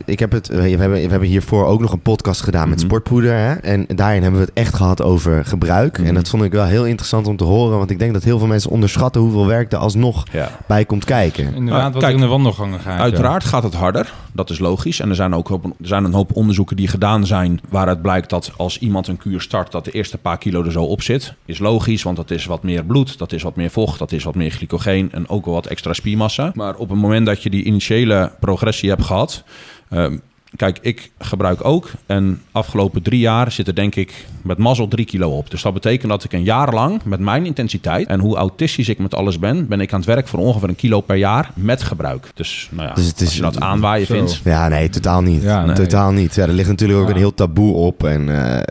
[0.04, 2.86] ik heb het we, hebben, we hebben hiervoor ook nog een podcast gedaan met Mhm.
[2.86, 3.32] sportpoeder.
[3.34, 3.52] Hè?
[3.54, 5.98] En daarin hebben we het echt gehad over gebruik.
[5.98, 6.06] Mhm.
[6.08, 7.78] En dat vond ik wel heel interessant om te horen.
[7.78, 10.48] Want ik denk dat heel veel mensen onderschatten hoeveel werk er alsnog ja.
[10.66, 11.44] bij komt kijken.
[11.44, 12.96] Inderdaad, Nou, wat kijk, in de wandelgangen gaat.
[12.96, 13.02] ja.
[13.02, 14.12] Uiteraard gaat het harder.
[14.32, 15.00] Dat is logisch.
[15.00, 17.60] En er zijn ook er zijn een hoop onderzoeken die gedaan zijn.
[17.68, 19.72] waaruit blijkt dat als iemand een kuur start.
[19.72, 21.34] dat de eerste paar kilo er zo op zit.
[21.44, 23.18] Is logisch, want dat is wat meer bloed.
[23.18, 23.98] Dat is wat meer vocht.
[23.98, 25.12] Dat is wat meer glycogeen.
[25.12, 26.50] En ook wel wat extra spiermassa.
[26.54, 29.44] Maar op het moment dat je die initiële progressie hebt gehad.
[29.90, 30.18] ehm,
[30.56, 31.90] Kijk, ik gebruik ook.
[32.06, 35.50] En afgelopen drie jaar zit er denk ik met mazzel drie kilo op.
[35.50, 38.98] Dus dat betekent dat ik een jaar lang met mijn intensiteit en hoe autistisch ik
[38.98, 41.82] met alles ben, ben ik aan het werk voor ongeveer een kilo per jaar met
[41.82, 42.28] gebruik.
[42.34, 44.14] Dus, nou ja, Dus het is- als je dat aanwaaien Zo.
[44.14, 44.40] vindt.
[44.44, 45.42] Ja, nee, totaal niet.
[45.42, 45.74] Ja, nee.
[45.74, 46.34] Totaal niet.
[46.34, 47.12] Ja, er ligt natuurlijk ook Ja.
[47.12, 48.04] een heel taboe op.
[48.04, 48.62] En eh,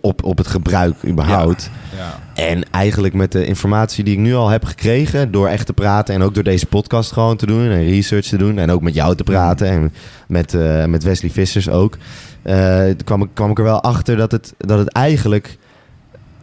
[0.00, 1.70] op, op het gebruik überhaupt.
[1.96, 2.18] Ja.
[2.34, 6.14] En eigenlijk met de informatie die ik nu al heb gekregen, door echt te praten
[6.14, 8.94] en ook door deze podcast gewoon te doen en research te doen en ook met
[8.94, 9.92] jou te praten en
[10.28, 11.96] met, eh, met Wesley Vissers ook,
[12.42, 15.58] eh, kwam, ik, kwam ik er wel achter dat het, dat het eigenlijk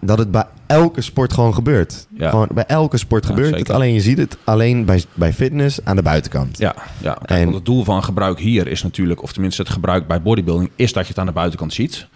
[0.01, 2.07] dat het bij elke sport gewoon gebeurt.
[2.17, 2.29] Ja.
[2.29, 3.69] Gewoon bij elke sport Ja, gebeurt het.
[3.69, 6.57] Alleen je ziet het alleen bij, bij fitness aan de buitenkant.
[6.57, 7.13] Ja, ja.
[7.13, 10.21] Kijk, En- want het doel van gebruik hier is natuurlijk, of tenminste het gebruik bij
[10.21, 12.07] bodybuilding, is dat je het aan de buitenkant ziet.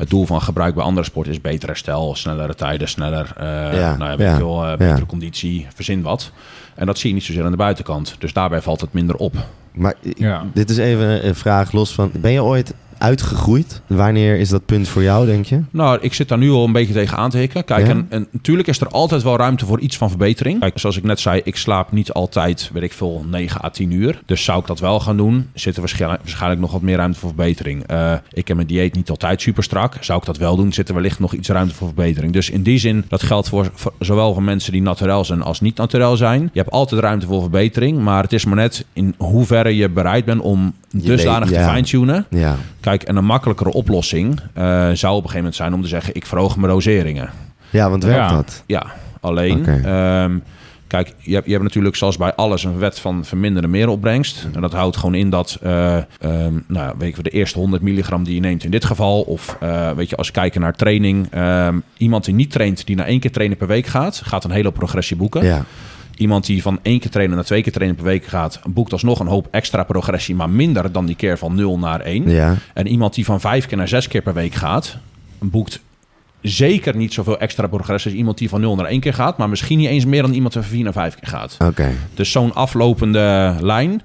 [0.00, 3.46] Het doel van gebruik bij andere sporten is beter herstel, snellere tijden, sneller, eh
[3.78, 5.04] Ja, nou ja, weet ja, je wel, eh, betere ja.
[5.06, 6.30] conditie, verzin wat.
[6.74, 8.14] En dat zie je niet zozeer aan de buitenkant.
[8.18, 9.34] Dus daarbij valt het minder op.
[9.72, 10.44] Maar Ja.
[10.52, 13.80] dit is even een vraag los van, ben je ooit uitgegroeid?
[13.86, 15.60] Wanneer is dat punt voor jou, denk je?
[15.70, 17.64] Nou, ik zit daar nu al een beetje tegen aan te hikken.
[17.64, 17.90] Kijk, Ja?
[17.92, 20.60] en, en natuurlijk is er altijd wel ruimte voor iets van verbetering.
[20.60, 23.90] Kijk, zoals ik net zei, ik slaap niet altijd, weet ik veel, 9 à 10
[23.92, 24.20] uur.
[24.26, 27.18] Dus zou ik dat wel gaan doen, zit er waarschijnlijk, waarschijnlijk nog wat meer ruimte
[27.18, 27.86] voor verbetering.
[27.86, 29.96] Eh, ik heb mijn dieet niet altijd super strak.
[30.00, 32.32] Zou ik dat wel doen, zit er wellicht nog iets ruimte voor verbetering.
[32.32, 35.60] Dus in die zin, dat geldt voor, voor zowel voor mensen die naturel zijn als
[35.60, 36.42] niet naturel zijn.
[36.52, 40.24] Je hebt altijd ruimte voor verbetering, maar het is maar net in hoeverre je bereid
[40.24, 42.26] bent om Je dusdanig weet- te fine-tunen.
[42.30, 42.56] Ja.
[42.80, 46.14] Kijk, en een makkelijkere oplossing eh, zou op een gegeven moment zijn om te zeggen:
[46.14, 47.30] ik verhoog mijn doseringen.
[47.70, 48.36] Ja, want werkt Ja.
[48.36, 48.62] dat?
[48.66, 48.86] Ja,
[49.20, 49.66] alleen.
[49.66, 50.38] Ehm,
[50.86, 54.46] kijk, je hebt, je hebt natuurlijk zoals bij alles een wet van verminderde meeropbrengst.
[54.54, 58.24] En dat houdt gewoon in dat, eh, ehm, nou, weet je, de eerste 100 milligram
[58.24, 61.26] die je neemt in dit geval, of eh, weet je, als we kijken naar training,
[61.30, 64.50] ehm, iemand die niet traint, die naar één keer trainen per week gaat, gaat een
[64.50, 65.44] hele progressie boeken.
[65.44, 65.64] Ja.
[66.20, 69.20] Iemand die van één keer trainen naar twee keer trainen per week gaat, boekt alsnog
[69.20, 72.30] een hoop extra progressie, maar minder dan die keer van 0 naar 1.
[72.30, 72.56] Ja.
[72.74, 74.96] En iemand die van vijf keer naar zes keer per week gaat,
[75.38, 75.80] boekt
[76.40, 79.48] zeker niet zoveel extra progressie als iemand die van 0 naar 1 keer gaat, maar
[79.48, 81.56] misschien niet eens meer dan iemand die van 4 naar 5 keer gaat.
[81.64, 81.90] Oké.
[82.14, 84.02] Dus zo'n aflopende lijn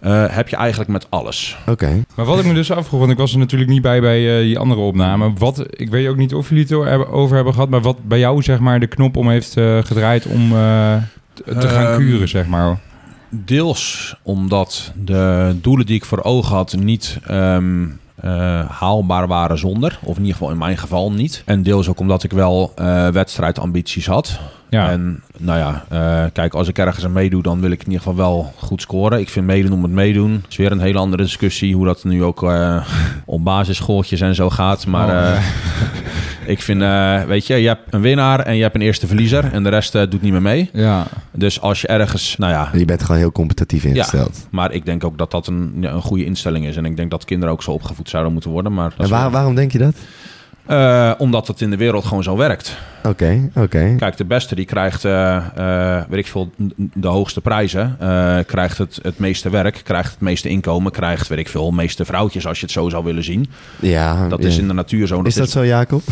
[0.00, 1.56] eh, heb je eigenlijk met alles.
[1.66, 2.02] Oké.
[2.14, 4.42] Maar wat ik me dus afvroeg, want ik was er natuurlijk niet bij bij eh,
[4.42, 5.32] die andere opname.
[5.38, 8.08] Wat, ik weet ook niet of jullie het er hebben- over hebben gehad, maar wat
[8.08, 10.96] bij jou zeg maar de knop om heeft eh, gedraaid om eh,
[11.34, 12.78] te, gaan Ehm, kuren, zeg maar.
[13.28, 19.98] Deels omdat de doelen die ik voor ogen had niet ehm, eh, haalbaar waren zonder.
[20.02, 21.42] Of in ieder geval in mijn geval niet.
[21.44, 24.38] En deels ook omdat ik wel eh, wedstrijdambities had.
[24.70, 24.90] Ja.
[24.90, 27.98] En nou ja, eh, kijk, als ik ergens aan meedoe, dan wil ik in ieder
[27.98, 29.20] geval wel goed scoren.
[29.20, 30.44] Ik vind meedoen om het meedoen.
[30.48, 32.42] is weer een hele andere discussie hoe dat nu ook
[33.24, 34.86] op basisschooltjes en zo gaat.
[34.86, 35.44] Maar Oh,
[36.46, 39.52] ik vind, eh, weet je, je hebt een winnaar en je hebt een eerste verliezer.
[39.52, 40.70] En de rest eh, doet niet meer mee.
[40.72, 41.06] ja.
[41.32, 44.46] Dus als je ergens, nou ja, Je bent gewoon heel competitief ingesteld.
[44.50, 46.76] maar ik denk ook dat dat een, ja, een goede instelling is.
[46.76, 48.72] En ik denk dat kinderen ook zo opgevoed zouden moeten worden.
[48.74, 49.94] Maar En waar- waarom denk je dat?
[50.66, 52.76] Eh, omdat het in de wereld gewoon zo werkt.
[53.08, 53.94] Oké, oké.
[53.98, 56.50] Kijk, de beste die krijgt, eh, eh, weet ik veel,
[56.94, 57.96] de hoogste prijzen.
[58.00, 60.92] eh, krijgt het, het meeste werk, krijgt het meeste inkomen.
[60.92, 63.50] Krijgt, weet ik veel, de meeste vrouwtjes als je het zo zou willen zien.
[63.80, 64.48] Ja, Dat ja.
[64.48, 65.20] is in de natuur zo.
[65.22, 66.02] Is dat zo, Jacob?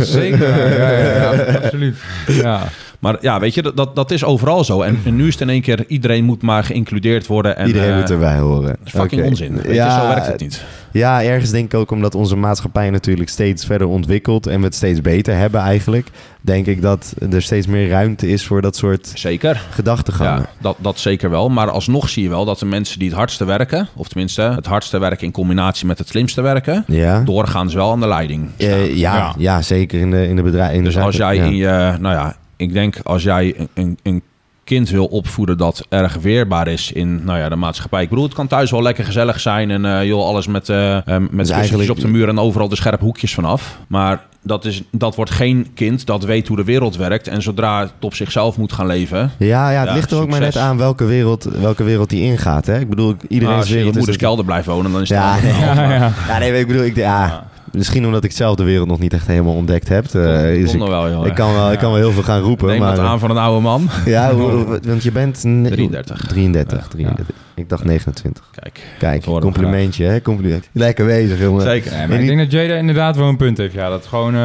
[0.00, 1.30] Zeker, ja, ja, ja,
[1.62, 1.96] absoluut.
[2.26, 2.62] Ja.
[3.00, 4.82] Maar ja, weet je, dat- dat, is overal zo.
[4.82, 7.56] En, en nu is het in één keer, iedereen moet maar geïncludeerd worden.
[7.56, 8.68] En, Iedereen eh, moet erbij horen.
[8.68, 9.54] dat is fucking onzin.
[9.54, 10.64] Weet je, Ja, zo werkt het niet.
[10.92, 14.74] Ja, ergens denk ik ook omdat onze maatschappij natuurlijk steeds verder ontwikkelt en we het
[14.74, 16.08] steeds beter hebben eigenlijk,
[16.40, 19.66] denk ik dat er steeds meer ruimte is voor dat soort Zeker.
[19.70, 20.40] gedachtegangen.
[20.40, 21.48] Ja, dat, dat zeker wel.
[21.48, 24.66] Maar alsnog zie je wel dat de mensen die het hardste werken, of tenminste het
[24.66, 28.48] hardste werken in combinatie met het slimste werken, Ja, doorgaans wel aan de leiding.
[28.56, 29.34] Eh, ja, ja.
[29.38, 29.62] Ja.
[29.62, 30.84] zeker in de, in de bedrijven.
[30.84, 34.22] Dus als jij in je, nou ja, ik denk als jij een, een, een
[34.64, 38.02] kind wil opvoeden dat erg weerbaar is in nou ja, de maatschappij.
[38.02, 40.96] Ik bedoel, het kan thuis wel lekker gezellig zijn en eh, joh, alles met, eh
[40.96, 43.78] eh, met kussentjes eigenlijk- op de muur en overal de scherpe hoekjes vanaf.
[43.86, 47.80] Maar dat, is, dat wordt geen kind dat weet hoe de wereld werkt en zodra
[47.80, 49.30] het op zichzelf moet gaan leven.
[49.38, 52.22] Ja, ja, het Ja, ligt er ook maar net aan welke wereld, welke wereld die
[52.22, 52.66] ingaat.
[52.66, 52.78] Hè?
[52.78, 55.18] Ik bedoel, Maar iedereen's als je in je moeders kelder blijft wonen, dan is het
[55.18, 56.12] Ja, wel- ja, Ja, ja.
[56.28, 59.26] Ja, nee, ik bedoel, ik, ja, Misschien omdat ik zelf de wereld nog niet echt
[59.26, 60.04] helemaal ontdekt heb.
[60.04, 61.26] eh, dus ik, nog wel, joh.
[61.26, 62.66] ik, kan wel, ik kan wel heel veel gaan roepen.
[62.66, 63.88] Neem maar, dat aan van een oude man.
[64.04, 64.34] Ja,
[64.82, 65.44] want je bent...
[65.44, 66.26] ne- 33.
[66.26, 67.36] 33, Ja, 33.
[67.54, 68.44] Ik dacht 29.
[68.54, 70.20] Kijk, Kijk, complimentje, hè?
[70.22, 70.68] Compliment.
[70.72, 71.62] Lekker bezig, jongen.
[71.62, 71.92] zeker.
[71.96, 73.72] Nee, maar ik denk dat Jada inderdaad wel een punt heeft.
[73.74, 74.40] Ja, dat gewoon eh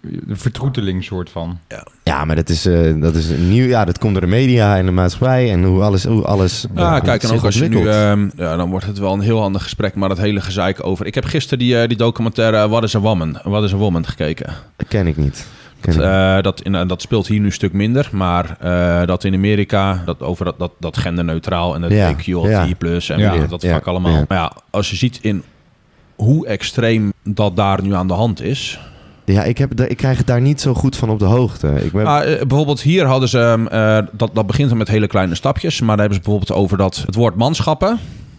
[0.00, 1.58] de vertroeteling soort van.
[2.02, 3.66] Ja, maar dat is, eh, dat is een nieuw...
[3.66, 6.04] Ja, dat komt door de media en de maatschappij en hoe alles...
[6.04, 7.88] Hoe alles Ja, ja, kijk, en ook als je nu...
[7.88, 11.06] ehm, ja, dan wordt het wel een heel ander gesprek, maar dat hele gezeik over...
[11.06, 13.38] Ik heb gisteren die, die documentaire What is a Woman?
[13.44, 14.52] What is a Woman gekeken.
[14.76, 15.46] Dat ken ik niet.
[15.80, 16.08] Dat, ik niet.
[16.10, 20.02] eh, dat, in, dat speelt hier nu een stuk minder, maar eh, dat in Amerika,
[20.04, 22.68] dat over dat, dat, dat genderneutraal en dat Ja, EQLT ja.
[22.78, 24.12] plus en Ja, dat ja, vak allemaal.
[24.12, 24.24] ja.
[24.28, 25.42] Maar ja, als je ziet in
[26.16, 28.78] hoe extreem dat daar nu aan de hand is.
[29.24, 31.68] Ja, ik, heb, ik krijg het daar niet zo goed van op de hoogte.
[31.84, 34.88] Ik ben, Ah, eh, bijvoorbeeld hier hadden ze, ehm, eh, dat, dat begint dan met
[34.88, 37.98] hele kleine stapjes, maar daar hebben ze bijvoorbeeld over dat het woord manschappen.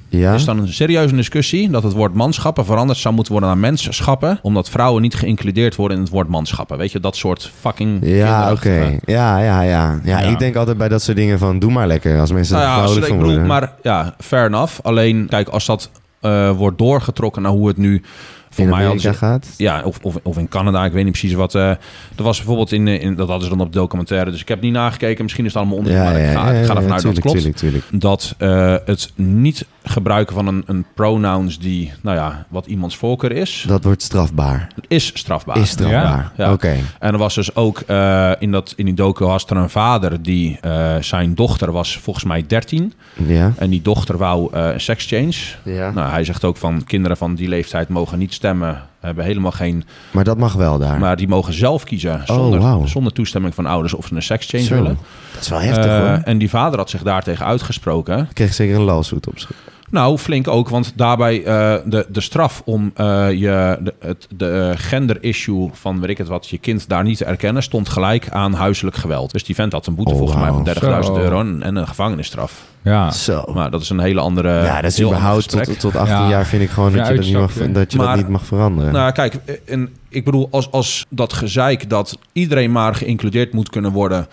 [0.09, 0.29] Ja?
[0.29, 3.59] Er is dan een serieuze discussie dat het woord manschappen veranderd zou moeten worden naar
[3.59, 6.77] mensschappen, omdat vrouwen niet geïncludeerd worden in het woord manschappen.
[6.77, 8.59] Weet je, dat soort fucking Ja, oké.
[8.59, 10.19] kinderachtige- Ja, ja, ja, ja.
[10.21, 10.29] Ja.
[10.29, 11.59] Ik denk altijd bij dat soort dingen van...
[11.59, 13.47] Doe maar lekker, als mensen Nou ja, als, ik van bedoel, worden.
[13.47, 14.79] maar ja, fair enough.
[14.83, 15.89] Alleen, kijk, als dat
[16.21, 18.01] eh, wordt doorgetrokken naar hoe het nu
[18.49, 19.47] voor in mij Amerika ze- gaat.
[19.57, 21.55] ja, of, of, of in Canada, ik weet niet precies wat.
[21.55, 24.41] eh er was bijvoorbeeld in, eh, in, dat hadden ze dan op de documentaire, dus
[24.41, 25.23] ik heb niet nagekeken.
[25.23, 25.93] Misschien is het allemaal onder.
[25.93, 27.37] Ja, maar ja, ik ga, ja, ik ga ja, ervan uit dat het klopt.
[27.37, 28.01] tuurlijk, tuurlijk, tuurlijk.
[28.03, 33.31] Dat eh, het niet gebruiken van een, een pronouns die, nou ja, wat iemands voorkeur
[33.31, 34.67] is, Dat wordt strafbaar.
[34.87, 35.57] is strafbaar.
[35.57, 36.31] Is strafbaar.
[36.37, 36.51] Ja, ja.
[36.51, 36.75] Oké.
[36.99, 40.21] En er was dus ook eh, in, dat, in die docu was er een vader
[40.21, 42.93] die eh, zijn dochter was volgens mij 13
[43.27, 43.53] Ja.
[43.57, 45.33] en die dochter wou eh, een sekschange.
[45.63, 45.91] ja.
[45.91, 49.83] Nou, hij zegt ook van kinderen van die leeftijd mogen niet stemmen, hebben helemaal geen,
[50.11, 50.99] Maar dat mag wel daar.
[50.99, 52.85] maar die mogen zelf kiezen zonder, Oh, wauw.
[52.85, 54.73] zonder toestemming van ouders of ze een sekschange Zo.
[54.75, 54.97] willen.
[55.33, 56.21] Dat is wel heftig hoor.
[56.23, 58.19] en die vader had zich daartegen uitgesproken.
[58.19, 59.51] Ik kreeg zeker een lawsuit op zich.
[59.89, 64.49] Nou, flink ook, want daarbij eh, de, de straf om eh, je, de, het de
[64.73, 68.29] eh, gender-issue van weet ik het wat, je kind daar niet te erkennen, stond gelijk
[68.29, 69.31] aan huiselijk geweld.
[69.31, 70.67] Dus die vent had een boete Oh, volgens mij van
[71.01, 71.17] 30.000 Zo.
[71.17, 72.63] euro en, en een gevangenisstraf.
[72.81, 73.11] Ja.
[73.11, 73.43] Zo.
[73.53, 74.63] Maar dat is een hele andere.
[74.63, 76.29] ja, dat is überhaupt tot, tot 18 Ja.
[76.29, 78.93] jaar vind ik gewoon dat je, dat, niet mag, dat, je dat niet mag veranderen.
[78.93, 83.91] Nou, kijk, en ik bedoel, als, als dat gezeik dat iedereen maar geïncludeerd moet kunnen
[83.91, 84.27] worden.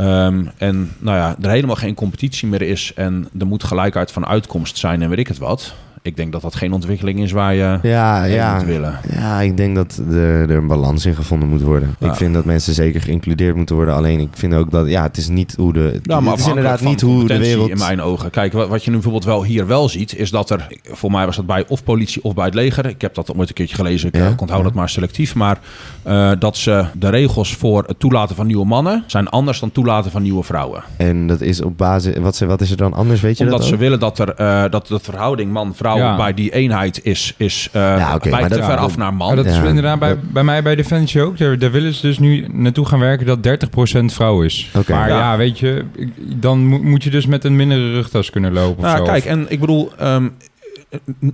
[0.00, 2.92] Ehm, en nou ja, er helemaal geen competitie meer is.
[2.94, 5.74] En er moet gelijkheid van uitkomst zijn en weet ik het wat.
[6.02, 8.54] Ik denk dat dat geen ontwikkeling is waar je ja, ja.
[8.54, 8.98] moet willen.
[9.12, 10.16] Ja, ik denk dat er,
[10.50, 11.94] er een balans in gevonden moet worden.
[11.98, 12.08] Ja.
[12.08, 13.94] Ik vind dat mensen zeker geïncludeerd moeten worden.
[13.94, 16.00] Alleen ik vind ook dat, ja, het is niet hoe de.
[16.02, 17.70] Ja, maar het is inderdaad niet hoe de wereld.
[17.70, 18.30] In mijn ogen.
[18.30, 21.26] Kijk, wat, wat je nu bijvoorbeeld wel hier wel ziet, is dat er, voor mij
[21.26, 22.86] was dat bij of politie of bij het leger.
[22.86, 24.26] Ik heb dat ooit een keertje gelezen, ik, Ja?
[24.26, 25.34] eh, onthoud dat maar selectief.
[25.34, 25.58] Maar
[26.02, 30.10] eh, dat ze de regels voor het toelaten van nieuwe mannen zijn anders dan toelaten
[30.10, 30.82] van nieuwe vrouwen.
[30.96, 32.16] En dat is op basis.
[32.18, 33.20] Wat, ze- wat is er dan anders?
[33.20, 33.68] Weet je Omdat dat?
[33.68, 33.80] ze ook?
[33.80, 36.16] willen dat, er, eh, dat de verhouding man-vrouw Ja.
[36.16, 39.36] bij die eenheid is, is eh Ja, maar te dat- ver ja, af naar man.
[39.36, 41.38] Dat is Ja, inderdaad bij, bij mij bij Defensie ook.
[41.38, 44.70] Daar, daar willen ze dus nu naartoe gaan werken dat 30% vrouw is.
[44.76, 44.92] Oké.
[44.92, 45.18] maar Ja.
[45.18, 45.36] ja.
[45.36, 45.84] weet je,
[46.18, 48.78] dan mo- moet je dus met een mindere rugtas kunnen lopen.
[48.78, 49.04] Of Nou, zo.
[49.04, 50.28] kijk, en ik bedoel, ehm,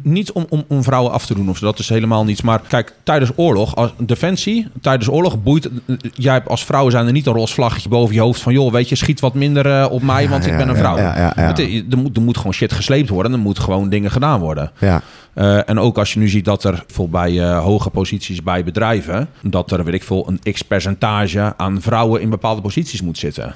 [0.02, 2.42] niet om, om, om vrouwen af te doen of zo, dat is helemaal niets.
[2.42, 5.68] Maar kijk, tijdens oorlog, als defensie, tijdens oorlog boeit.
[6.14, 8.72] Jij hebt als vrouw zijn er niet een roze vlaggetje boven je hoofd van, joh,
[8.72, 10.96] weet je, schiet wat minder eh, op mij, want Ja, ik ben een vrouw.
[10.96, 11.42] ja, ja, ja.
[11.46, 11.58] Het-
[11.92, 14.70] er, moet, er moet gewoon shit gesleept worden, er moet gewoon dingen gedaan worden.
[14.80, 15.02] Ja.
[15.34, 18.64] Eh, en ook als je nu ziet dat er voor bij eh, hoge posities bij
[18.64, 23.18] bedrijven, dat er, weet ik veel, een x percentage aan vrouwen in bepaalde posities moet
[23.18, 23.54] zitten.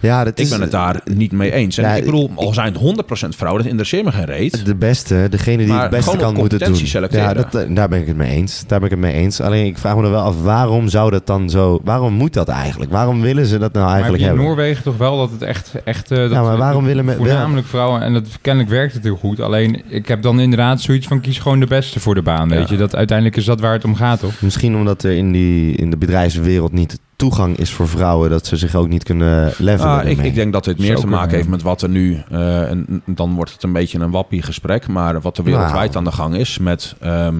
[0.00, 1.78] Ja, dat Ik is ben het daar niet mee eens.
[1.78, 4.64] En Ja, ik bedoel, al zijn het 100% vrouwen, dat interesseert me geen reet.
[4.66, 6.76] de beste, degene die Maar het beste kan moeten doen.
[6.76, 7.26] selecteren.
[7.26, 8.64] Ja, dat, eh, daar ben ik het mee eens.
[8.66, 9.40] Daar ben ik het mee eens.
[9.40, 11.80] Alleen ik vraag me er wel af, waarom zou dat dan zo...
[11.84, 12.90] Waarom moet dat eigenlijk?
[12.92, 14.56] Waarom willen ze dat nou maar heb eigenlijk je in hebben?
[14.56, 15.72] Noorwegen toch wel dat het echt...
[15.84, 19.02] echt eh, dat Ja, maar waarom willen me- Voornamelijk vrouwen, en dat, kennelijk werkt het
[19.02, 19.40] heel goed.
[19.40, 22.48] Alleen, ik heb dan inderdaad zoiets van kies gewoon de beste voor de baan.
[22.48, 22.74] Weet Ja.
[22.74, 24.40] je, dat uiteindelijk is dat waar het om gaat, toch?
[24.40, 28.30] Misschien omdat er in, die, in de bedrijfswereld niet toegang is voor vrouwen...
[28.30, 29.98] dat ze zich ook niet kunnen levelen.
[30.00, 32.22] Ah, ik, ik denk dat dit meer te maken heeft met wat er nu...
[32.30, 34.88] eh, en dan wordt het een beetje een wappie gesprek.
[34.88, 35.96] Maar wat er wereldwijd Nou.
[35.96, 36.94] aan de gang is met...
[37.00, 37.34] ehm,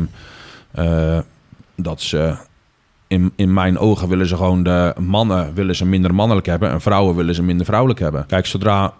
[0.70, 1.18] eh,
[1.76, 2.36] dat ze...
[3.08, 6.70] In, in mijn ogen willen ze gewoon de mannen willen ze minder mannelijk hebben...
[6.70, 8.26] en vrouwen willen ze minder vrouwelijk hebben.
[8.26, 8.92] Kijk, zodra...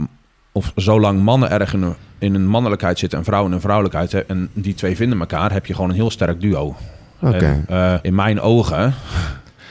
[0.52, 4.12] Of zolang mannen erg in een, in een mannelijkheid zitten en vrouwen in een vrouwelijkheid...
[4.12, 6.76] hè, en die twee vinden elkaar, heb je gewoon een heel sterk duo.
[7.20, 7.36] Oké.
[7.36, 8.94] En, eh, in mijn ogen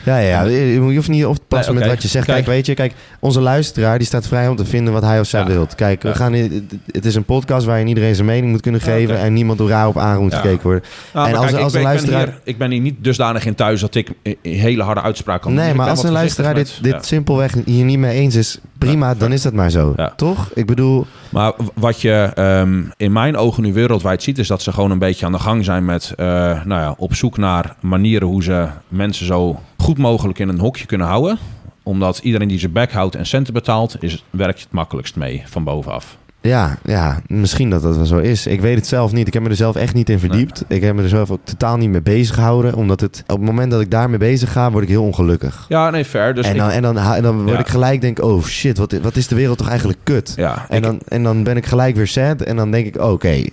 [0.06, 0.44] Ja, ja.
[0.44, 2.26] Je hoeft niet op te passen Nee, met wat je zegt.
[2.26, 2.38] Kijk.
[2.38, 5.28] Kijk, weet je, kijk, onze luisteraar die staat vrij om te vinden wat hij of
[5.28, 5.48] zij Ja.
[5.48, 5.76] wilt.
[5.76, 8.92] Kijk, we gaan, in- het is een podcast waarin iedereen zijn mening moet kunnen Ja,
[8.92, 10.84] geven en niemand door raar op aan moet gekeken worden.
[11.14, 12.82] Nou, En als- kijk, als ik, een ben, ik, luisteraar- ben hier, ik ben hier
[12.82, 14.10] niet dusdanig in thuis dat ik
[14.42, 15.64] hele harde uitspraken kan doen.
[15.66, 19.32] Nee, maar als een luisteraar dit, dit simpelweg hier niet mee eens is, prima, dan
[19.32, 19.96] is dat maar zo.
[20.16, 20.50] Toch?
[20.54, 24.72] Ik bedoel, Maar wat je ehm, in mijn ogen nu wereldwijd ziet, is dat ze
[24.74, 26.26] gewoon een beetje aan de gang zijn met eh,
[26.66, 30.86] nou ja, op zoek naar manieren hoe ze mensen zo goed mogelijk in een hokje
[30.86, 31.38] kunnen houden.
[31.84, 35.44] Omdat iedereen die zijn bek houdt en centen betaalt, is, werkt je het makkelijkst mee
[35.46, 36.18] van bovenaf.
[36.42, 38.48] ja, ja, misschien dat dat wel zo is.
[38.48, 39.28] Ik weet het zelf niet.
[39.28, 40.64] Ik heb me er zelf echt niet in verdiept.
[40.68, 42.76] Ik heb me er zelf ook totaal niet mee bezig gehouden.
[42.76, 45.66] Omdat het, op het moment dat ik daarmee bezig ga, word ik heel ongelukkig.
[45.70, 46.34] Ja, nee, fair.
[46.34, 47.60] Dus en, ik- dan, en, dan, en dan word Ja.
[47.60, 50.34] ik gelijk denk, oh shit, wat, wat is de wereld toch eigenlijk kut?
[50.36, 52.42] ja, En ik- dan, en dan ben ik gelijk weer sad.
[52.42, 53.44] En dan denk ik, oké,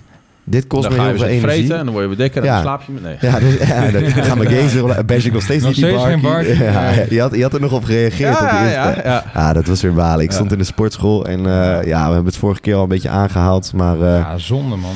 [0.45, 1.41] dit kost dan me heel veel energie.
[1.41, 2.55] vreten en dan word je weer dikker en Ja.
[2.55, 3.03] dan slaap je met...
[3.03, 3.17] Nee.
[3.21, 5.05] Ja, dus, ja dan gaan mijn games.
[5.07, 6.57] Bash ik nog steeds Nog niet die steeds geen barkie.
[6.59, 8.33] barkie, Ja, je, had, je had er nog op gereageerd.
[8.35, 8.91] op die ja, Insta.
[8.91, 9.25] ja, ja.
[9.35, 10.25] Ja, dat was weer balen.
[10.25, 10.35] Ik Ja.
[10.37, 13.09] stond in de sportschool en eh, ja, we hebben het vorige keer al een beetje
[13.09, 13.73] aangehaald.
[13.73, 14.95] Maar eh, ja, Ja, zonde man.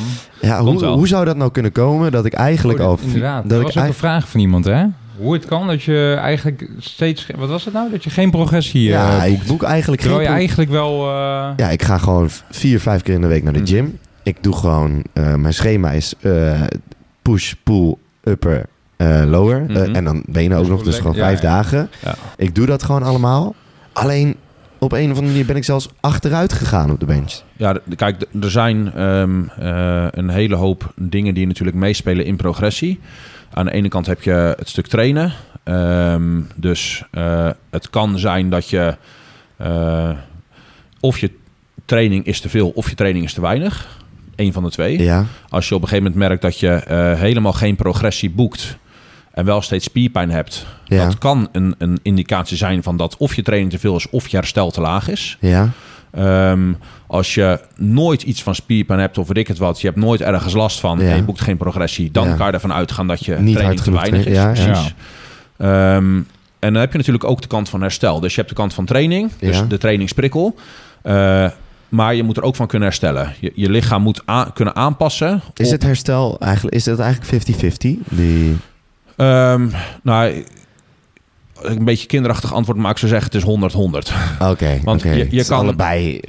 [0.65, 2.97] Komt hoe, hoe zou dat nou kunnen komen dat ik eigenlijk Oh, al...
[2.97, 4.85] dat- inderdaad, dat dat ik was ook een eigenlijk- vraag van iemand, hè?
[5.17, 7.27] Hoe het kan dat je eigenlijk steeds...
[7.37, 7.91] Wat was het nou?
[7.91, 10.11] Dat je geen progressie ja, eh, ik boek eigenlijk geen...
[10.11, 11.05] Terwijl je eigenlijk wel...
[11.57, 13.69] Ja, ik ga gewoon vier, vijf keer in de week naar de Hmm.
[13.69, 13.99] gym.
[14.27, 15.03] Ik doe gewoon...
[15.13, 16.63] eh, mijn schema is eh,
[17.23, 19.63] push, pull, upper, eh, lower.
[19.63, 19.95] Mhm.
[19.95, 21.91] en dan benen ook nog, dus gewoon vijf Ja, dagen.
[22.03, 22.15] Ja.
[22.37, 23.55] Ik doe dat gewoon allemaal.
[23.93, 24.37] Alleen
[24.79, 27.41] op een of andere manier ben ik zelfs achteruit gegaan op de bench.
[27.57, 33.01] Ja, kijk, er zijn ehm, eh, een hele hoop dingen die natuurlijk meespelen in progressie.
[33.53, 35.33] Aan de ene kant heb je het stuk trainen.
[35.65, 38.97] Ehm, dus eh, het kan zijn dat je
[39.57, 40.11] eh,
[41.01, 41.31] of je
[41.85, 44.05] training is te veel of je training is te weinig.
[44.37, 45.03] Eén van de twee.
[45.03, 48.77] Ja, Als je op een gegeven moment merkt dat je eh, helemaal geen progressie boekt
[49.33, 51.05] en wel steeds spierpijn hebt, Ja.
[51.05, 54.29] dat kan een, een indicatie zijn van dat of je training te veel is of
[54.29, 55.37] je herstel te laag is.
[55.41, 55.69] ja,
[56.11, 56.73] Ehm,
[57.07, 60.21] als je nooit iets van spierpijn hebt of weet ik het wat, je hebt nooit
[60.21, 61.09] ergens last van Ja.
[61.11, 62.35] en je boekt geen progressie, dan Ja.
[62.35, 64.37] kan je ervan uitgaan dat je Niet training te weinig is.
[64.37, 64.51] ja.
[64.53, 64.95] Precies.
[65.59, 66.17] Ehm,
[66.59, 68.21] en dan heb je natuurlijk ook de kant van herstel.
[68.21, 70.55] Dus je hebt de kant van training, dus de trainingsprikkel.
[71.03, 71.47] Eh,
[71.89, 73.35] maar je moet er ook van kunnen herstellen.
[73.41, 74.23] Je, je lichaam moet
[74.55, 75.41] kunnen aanpassen.
[75.55, 77.77] Is het herstel eigenlijk, is het eigenlijk 50-50?
[78.11, 78.57] Die...
[79.17, 79.69] Ehm,
[80.03, 80.45] nou, ik
[81.63, 84.15] een beetje kinderachtig antwoord maak, zou zeggen het is 100-100.
[84.51, 85.27] Oké, Want oké.
[85.31, 86.21] je- kan- allebei...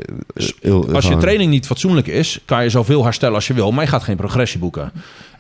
[0.62, 3.84] eh, Als je training niet fatsoenlijk is, kan je zoveel herstellen als je wil, maar
[3.84, 4.92] je gaat geen progressie boeken.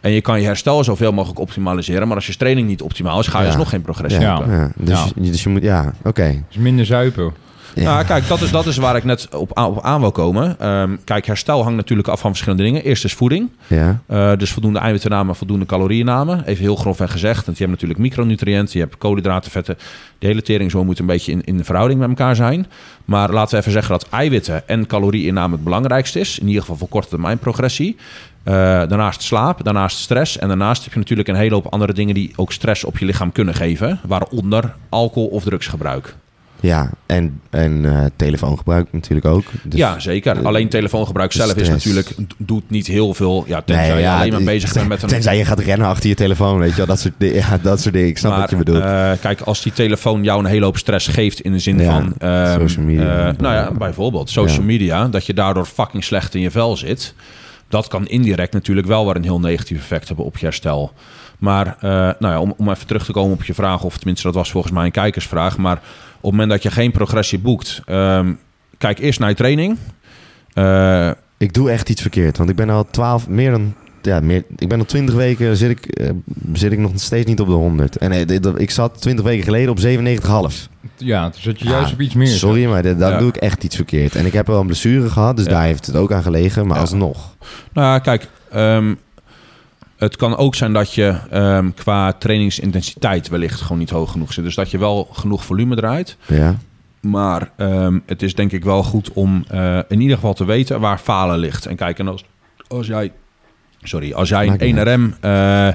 [0.01, 3.27] En je kan je herstel zoveel mogelijk optimaliseren, maar als je training niet optimaal is,
[3.27, 3.49] ga je Ja.
[3.49, 4.55] alsnog geen progressie Ja, boeken.
[4.57, 4.71] ja.
[4.75, 5.61] Dus, dus je moet...
[5.61, 6.43] Ja, oké.
[6.49, 7.33] is minder zuipen.
[7.75, 7.83] Ja.
[7.83, 10.59] Nou, kijk, dat is, dat is waar ik net op, aan- op aan wil komen.
[10.59, 12.83] Ehm, kijk, herstel hangt natuurlijk af van verschillende dingen.
[12.83, 13.49] Eerst is voeding.
[13.67, 13.99] ja.
[14.07, 16.43] Eh, dus voldoende eiwittennamen, voldoende calorieënnamen.
[16.45, 17.45] Even heel grofweg gezegd.
[17.45, 19.77] Want je hebt natuurlijk micronutriënten, je hebt koolhydraten, vetten.
[20.19, 22.67] De hele tering zo moet een beetje in, in verhouding met elkaar zijn.
[23.05, 26.39] Maar laten we even zeggen dat eiwitten en calorieinname het belangrijkste is.
[26.39, 27.95] In ieder geval voor korte termijn progressie.
[28.43, 30.37] Eh, daarnaast slaap, daarnaast stress.
[30.37, 33.05] En daarnaast heb je natuurlijk een hele hoop andere dingen die ook stress op je
[33.05, 33.99] lichaam kunnen geven.
[34.07, 36.15] Waaronder alcohol of drugsgebruik.
[36.59, 39.43] Ja, en, en eh, telefoongebruik natuurlijk ook.
[39.63, 40.45] Dus- ja, zeker.
[40.45, 43.43] Alleen telefoongebruik zelf is natuurlijk, doet niet heel veel.
[43.47, 45.07] Ja, tenzij je alleen maar bezig bent met een...
[45.09, 46.85] Tenzij je gaat rennen achter je telefoon, weet je wel.
[46.85, 48.09] Dat soort, ja, dat soort dingen.
[48.09, 48.83] Ik snap wat je bedoelt.
[48.83, 51.91] eh, kijk, als die telefoon jou een hele hoop stress geeft in de zin Ja,
[51.91, 52.13] van...
[52.19, 53.27] ehm, social media.
[53.27, 55.07] eh, nou ja, bijvoorbeeld social media.
[55.07, 57.13] Dat je daardoor fucking slecht in je vel zit.
[57.69, 60.91] Dat kan indirect natuurlijk wel weer een heel negatief effect hebben op je herstel.
[61.37, 63.83] Maar nou ja, om, om even terug te komen op je vraag...
[63.83, 65.57] of tenminste dat was volgens mij een kijkersvraag...
[65.57, 65.81] maar
[66.17, 67.81] op het moment dat je geen progressie boekt...
[67.85, 68.33] ehm,
[68.77, 69.77] kijk eerst naar je training...
[70.53, 72.37] Eh, ik doe echt iets verkeerd.
[72.37, 73.73] Want ik ben al 12, meer dan...
[74.01, 76.09] Ja, meer, ik ben al 20 weken zit ik, eh,
[76.53, 77.97] zit ik nog steeds niet op de 100.
[77.97, 80.67] En dit- dat- ik zat 20 weken geleden op 97,5.
[80.97, 82.27] Ja, dus dat je juist Ah, op iets meer.
[82.27, 83.17] Sorry, maar Ja.
[83.17, 84.15] doe ik echt iets verkeerd.
[84.15, 85.51] En ik heb wel een blessure gehad, dus Ja.
[85.51, 86.65] daar heeft het ook aan gelegen.
[86.67, 86.81] Maar Ja.
[86.81, 87.35] alsnog.
[87.73, 88.93] Nou, ja, kijk, ehm,
[89.97, 94.43] het kan ook zijn dat je ehm, qua trainingsintensiteit wellicht gewoon niet hoog genoeg zit.
[94.43, 96.17] Dus dat je wel genoeg volume draait.
[96.25, 96.55] Ja,
[97.01, 100.79] Maar ehm, het is denk ik wel goed om eh, in ieder geval te weten
[100.79, 101.65] waar falen ligt.
[101.65, 102.25] En kijk, en als,
[102.67, 103.11] als jij,
[103.81, 105.69] sorry, als jij een niet 1RM, eh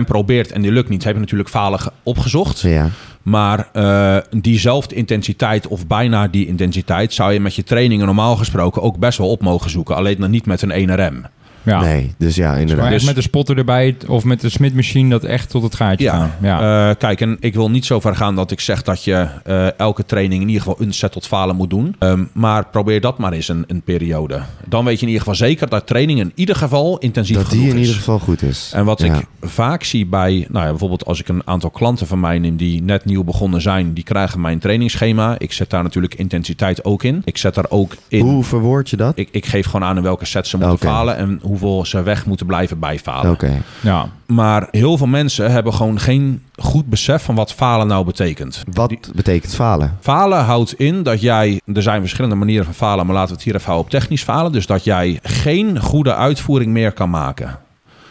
[0.00, 2.60] 1RM probeert en die lukt niet, heb je natuurlijk falen ge- opgezocht.
[2.60, 2.88] ja.
[3.22, 8.82] Maar eh, diezelfde intensiteit of bijna die intensiteit zou je met je trainingen normaal gesproken
[8.82, 9.96] ook best wel op mogen zoeken.
[9.96, 11.26] Alleen dan niet met een 1RM.
[11.64, 11.80] Ja.
[11.80, 12.90] Nee, dus ja, Maar inderdaad.
[12.90, 16.30] Dus- met de spotter erbij of met de smidmachine dat echt tot het gaatje gaan.
[16.40, 16.88] Ja, Ja.
[16.90, 19.78] Eh, kijk, en ik wil niet zo ver gaan dat ik zeg dat je eh,
[19.78, 21.96] elke training in ieder geval een set tot falen moet doen.
[21.98, 24.40] Ehm, maar probeer dat maar eens een, een periode.
[24.68, 27.58] Dan weet je in ieder geval zeker dat training in ieder geval intensief dat die
[27.58, 27.86] genoeg in is.
[27.86, 28.70] ieder geval goed is.
[28.74, 29.14] En wat Ja.
[29.14, 32.56] ik vaak zie bij, nou ja, bijvoorbeeld als ik een aantal klanten van mij neem
[32.56, 35.34] die net nieuw begonnen zijn, die krijgen mijn trainingsschema.
[35.38, 37.22] Ik zet daar natuurlijk intensiteit ook in.
[37.24, 38.20] Ik zet daar ook in.
[38.20, 39.12] Hoe verwoord je dat?
[39.18, 42.26] Ik, ik geef gewoon aan in welke set ze moeten falen en hoeveel ze weg
[42.26, 43.30] moeten blijven bij falen.
[43.30, 43.62] Oké.
[43.80, 44.08] ja.
[44.26, 48.62] Maar heel veel mensen hebben gewoon geen goed besef van wat falen nou betekent.
[48.72, 49.96] Wat betekent falen?
[50.00, 53.44] Falen houdt in dat jij, er zijn verschillende manieren van falen, maar laten we het
[53.44, 54.52] hier even houden op technisch falen.
[54.52, 57.58] Dus dat jij geen goede uitvoering meer kan maken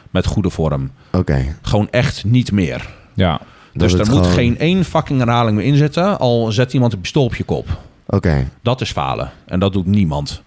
[0.09, 0.91] met goede vorm.
[1.11, 1.55] Oké.
[1.61, 2.89] Gewoon echt niet meer.
[3.13, 3.39] ja.
[3.75, 6.93] Dat dus er moet gewoon- geen één fucking herhaling meer in zitten, al zet iemand
[6.93, 7.67] een pistool op je kop.
[8.05, 8.47] Oké.
[8.61, 9.31] Dat is falen.
[9.45, 10.41] En dat doet niemand.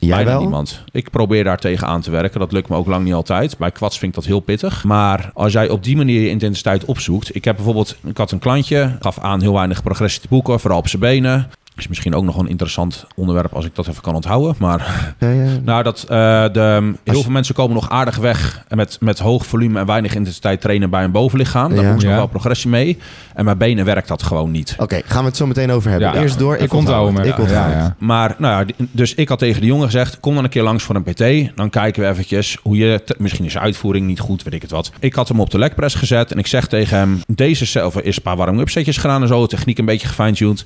[0.00, 0.40] Jij Bijna wel?
[0.40, 0.82] niemand.
[0.92, 2.40] Ik probeer daar tegen aan te werken.
[2.40, 3.58] Dat lukt me ook lang niet altijd.
[3.58, 4.84] Bij kwats vind ik dat heel pittig.
[4.84, 7.34] Maar als jij op die manier je intensiteit opzoekt.
[7.34, 10.78] Ik heb bijvoorbeeld, ik had een klantje, gaf aan heel weinig progressie te boeken, vooral
[10.78, 11.50] op zijn benen.
[11.80, 14.54] Is misschien ook nog een interessant onderwerp als ik dat even kan onthouden.
[14.58, 15.48] Maar Ja, ja.
[15.64, 16.08] nou, dat, eh,
[16.52, 20.60] de, heel veel mensen komen nog aardig weg met, met hoog volume en weinig intensiteit
[20.60, 21.74] trainen bij een bovenlichaam.
[21.74, 21.92] Daar Ja.
[21.92, 22.16] moet nog Ja.
[22.16, 22.98] wel progressie mee.
[23.34, 24.74] En bij benen werkt dat gewoon niet.
[24.78, 26.12] Oké, gaan we het zo meteen over hebben.
[26.12, 26.20] Ja.
[26.20, 26.56] Eerst door.
[26.56, 27.18] Ik onthoud me.
[27.26, 27.84] Ik onthoud Ja, het.
[27.84, 27.94] ja.
[27.98, 30.84] Maar, nou ja, dus ik had tegen de jongen gezegd: kom dan een keer langs
[30.84, 31.56] voor een PT.
[31.56, 33.02] Dan kijken we eventjes hoe je.
[33.18, 34.90] Misschien is je uitvoering niet goed, weet ik het wat.
[34.98, 38.16] Ik had hem op de legpress gezet en ik zeg tegen hem: deze zelf is
[38.16, 39.46] een paar warm-up setjes gedaan en zo.
[39.46, 40.64] Techniek een beetje gefine-tuned.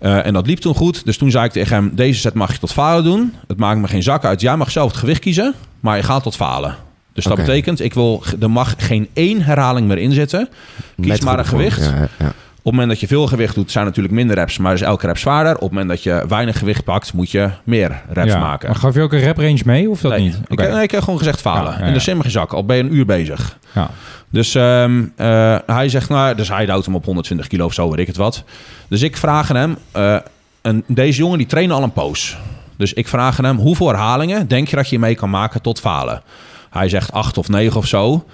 [0.00, 1.04] Eh, en dat liep toen goed.
[1.04, 3.34] Dus toen zei ik tegen hem: deze set mag je tot falen doen.
[3.46, 4.40] Het maakt me geen zak uit.
[4.40, 6.76] Jij mag zelf het gewicht kiezen, maar je gaat tot falen.
[7.12, 10.48] Dus dat betekent, ik wil, er mag geen één herhaling meer in zitten.
[10.96, 11.84] Kies Met maar een gewicht.
[11.84, 12.32] Ja, ja,
[12.68, 15.18] het moment dat je veel gewicht doet, zijn natuurlijk minder reps, maar is elke rep
[15.18, 15.54] zwaarder.
[15.54, 18.38] Op het moment dat je weinig gewicht pakt, moet je meer reps Ja.
[18.38, 18.68] maken.
[18.68, 20.40] Maar gaf je ook een rap range mee of dat nee, niet?
[20.48, 21.72] Ik, nee, ik heb gewoon gezegd falen.
[21.72, 21.98] Ja, ja, In de ja.
[22.00, 23.58] sim geen zak, al ben je een uur bezig.
[23.74, 23.90] Ja.
[24.30, 27.90] Dus ehm, eh, hij zegt, nou, dus hij houdt hem op 120 kilo of zo,
[27.90, 28.44] weet ik het wat.
[28.88, 30.16] Dus ik vraag aan hem, eh,
[30.62, 32.36] en deze jongen die trainde al een poos.
[32.76, 35.80] Dus ik vraag aan hem, hoeveel herhalingen denk je dat je mee kan maken tot
[35.80, 36.22] falen?
[36.70, 38.24] Hij zegt 8 of 9 of zo.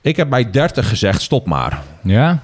[0.00, 1.82] Ik heb bij 30 gezegd, stop maar.
[2.02, 2.38] Ja?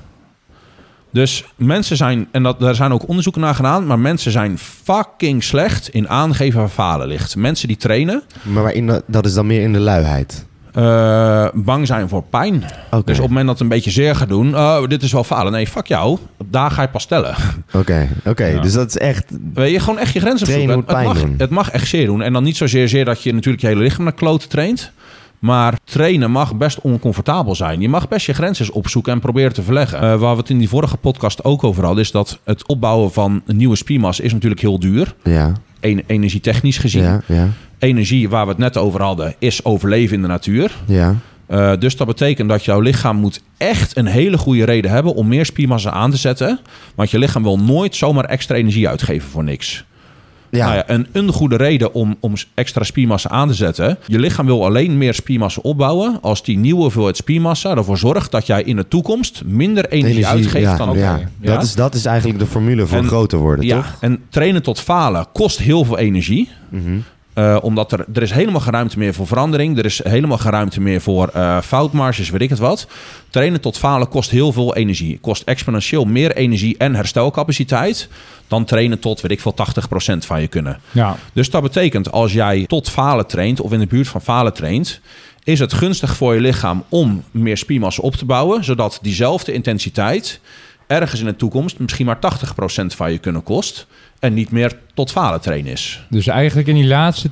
[1.13, 5.45] Dus mensen zijn, en dat, daar zijn ook onderzoeken naar gedaan, maar mensen zijn fucking
[5.45, 7.37] slecht in aangeven waar falen ligt.
[7.37, 10.47] Mensen die trainen, Maar waarin dat, is dan meer in de luiheid.
[10.73, 12.61] eh, bang zijn voor pijn.
[12.91, 15.25] Dus op het moment dat het een beetje zeer gaat doen, oh, dit is wel
[15.25, 15.53] falen.
[15.53, 17.35] Nee, fuck jou, daar ga je pas stellen.
[17.73, 18.45] Oké, oké.
[18.45, 18.61] Ja.
[18.61, 19.25] Dus dat is echt...
[19.55, 20.77] Weet je, gewoon echt je grenzen opzoeken.
[20.79, 22.23] Het, mag, het mag echt zeer doen.
[22.23, 24.93] En dan niet zozeer zeer dat je natuurlijk je hele lichaam naar kloten traint.
[25.39, 27.81] Maar trainen mag best oncomfortabel zijn.
[27.81, 29.99] Je mag best je grenzen opzoeken en proberen te verleggen.
[30.01, 33.13] Eh, waar we het in die vorige podcast ook over hadden, is dat het opbouwen
[33.13, 35.15] van een nieuwe spiermassa is natuurlijk heel duur.
[35.25, 37.03] Ja, En- energietechnisch gezien.
[37.03, 37.49] ja, ja,
[37.79, 40.77] Energie, waar we het net over hadden, is overleven in de natuur.
[40.87, 41.15] ja.
[41.47, 45.29] Eh, dus dat betekent dat jouw lichaam moet echt een hele goede reden hebben om
[45.29, 46.59] meer spiermassa aan te zetten.
[46.95, 49.85] Want je lichaam wil nooit zomaar extra energie uitgeven voor niks.
[50.51, 53.99] Ja, Nou ja, een, een goede reden om, om extra spiermassa aan te zetten.
[54.07, 58.47] Je lichaam wil alleen meer spiermassa opbouwen als die nieuwe hoeveelheid spiermassa ervoor zorgt dat
[58.47, 61.21] jij in de toekomst minder energie, uitgeeft ja, dan ja.
[61.41, 61.55] Ja?
[61.55, 63.97] Dat, is, dat is eigenlijk de formule voor En- groter worden, Ja, toch?
[64.01, 66.49] en trainen tot falen kost heel veel energie.
[66.69, 66.99] Mhm.
[67.39, 69.79] Eh, omdat er, er is helemaal geen ruimte meer voor verandering.
[69.79, 72.87] Er is helemaal geen ruimte meer voor eh, foutmarges, weet ik het wat.
[73.31, 75.19] Trainen tot falen kost heel veel energie.
[75.21, 78.09] Kost exponentieel meer energie en herstelcapaciteit...
[78.49, 79.55] dan trainen tot, weet ik veel,
[80.15, 80.81] 80% van je kunnen.
[80.91, 81.17] Ja.
[81.33, 83.61] Dus dat betekent, als jij tot falen traint...
[83.61, 85.01] of in de buurt van falen traint...
[85.45, 88.65] is het gunstig voor je lichaam om meer spiermassa op te bouwen...
[88.65, 90.41] zodat diezelfde intensiteit
[90.87, 91.79] ergens in de toekomst...
[91.79, 92.19] misschien maar
[92.83, 93.87] 80% van je kunnen kost...
[94.21, 96.05] en niet meer tot falen trainen is.
[96.09, 97.31] Dus eigenlijk in die laatste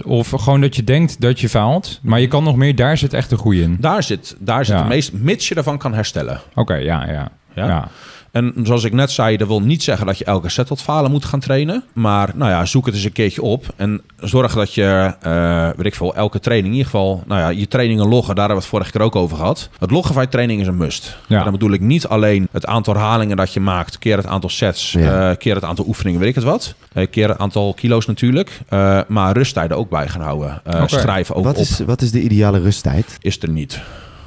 [0.00, 2.98] 20% of gewoon dat je denkt dat je faalt, maar je kan nog meer, daar
[2.98, 3.76] zit echt een goeie in.
[3.80, 4.80] Daar zit, daar zit Ja.
[4.80, 6.40] het meest, mits je ervan kan herstellen.
[6.54, 7.30] Oké, ja, ja.
[7.54, 7.66] Ja?
[7.66, 7.88] ja.
[8.32, 11.10] En zoals ik net zei, dat wil niet zeggen dat je elke set tot falen
[11.10, 11.84] moet gaan trainen.
[11.92, 13.66] Maar nou ja, zoek het eens een keertje op.
[13.76, 17.48] En zorg dat je, eh weet ik veel, elke training, in ieder geval, nou ja,
[17.48, 18.34] je trainingen loggen.
[18.34, 19.68] Daar hebben we het vorige keer ook over gehad.
[19.78, 21.16] Het loggen van je training is een must.
[21.26, 21.36] Ja.
[21.36, 24.50] En dan bedoel ik niet alleen het aantal herhalingen dat je maakt, keer het aantal
[24.50, 25.30] sets, Ja.
[25.30, 26.74] eh, keer het aantal oefeningen, weet ik het wat.
[26.92, 28.60] Eh, keer het aantal kilo's natuurlijk.
[29.08, 30.60] Maar rusttijden ook bij gaan houden.
[30.66, 30.88] Oké.
[30.88, 31.62] Schrijven ook Wat op.
[31.62, 33.16] is, wat is de ideale rusttijd?
[33.20, 33.80] Is er niet.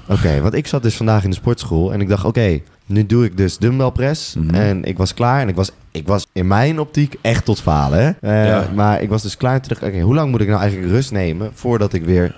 [0.07, 3.25] Oké, want ik zat dus vandaag in de sportschool en ik dacht, oké, nu doe
[3.25, 4.35] ik dus dumbbell press.
[4.35, 4.53] Mhm.
[4.55, 7.99] En ik was klaar en ik was, ik was in mijn optiek echt tot falen.
[7.99, 8.09] Hè?
[8.43, 8.67] Eh, Ja.
[8.75, 9.83] Maar ik was dus klaar terug.
[9.83, 12.35] Oké, hoe lang moet ik nou eigenlijk rust nemen voordat ik weer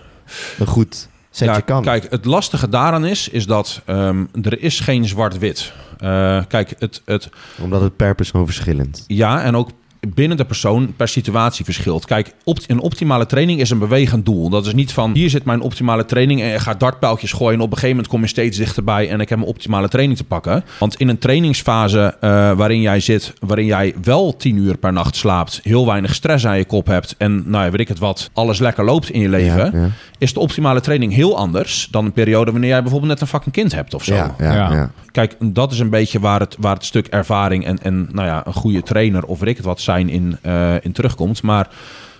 [0.59, 1.83] een goed setje Ja, kan?
[1.83, 5.73] Kijk, het lastige daaraan is, is dat ehm, er is geen zwart-wit.
[5.97, 7.29] Eh, kijk, het, het,
[7.61, 9.03] Omdat het per persoon verschillend.
[9.07, 9.69] ja, en ook
[10.13, 12.05] binnen de persoon per situatie verschilt.
[12.05, 14.49] Kijk, opt een optimale training is een bewegend doel.
[14.49, 17.53] Dat is niet van hier zit mijn optimale training en gaat dartpijltjes gooien.
[17.53, 20.17] En op een gegeven moment kom je steeds dichterbij en ik heb mijn optimale training
[20.17, 20.63] te pakken.
[20.79, 25.15] Want in een trainingsfase eh, waarin jij zit, waarin jij wel 10 uur per nacht
[25.15, 28.29] slaapt, heel weinig stress aan je kop hebt en nou ja, weet ik het wat,
[28.33, 29.89] alles lekker loopt in je leven, Ja, ja.
[30.17, 33.53] is de optimale training heel anders dan een periode wanneer jij bijvoorbeeld net een fucking
[33.55, 34.15] kind hebt of zo.
[34.15, 34.71] Ja, ja, Ja.
[34.73, 34.91] ja.
[35.11, 38.41] Kijk, dat is een beetje waar het, waar het stuk ervaring en, en nou ja,
[38.45, 41.41] een goede trainer of weet ik het wat zijn in, eh, in terugkomt.
[41.41, 41.69] Maar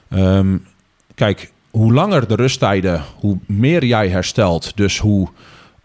[0.10, 0.58] ehm,
[1.16, 4.72] kijk, hoe langer de rusttijden, hoe meer jij herstelt.
[4.76, 5.28] Dus hoe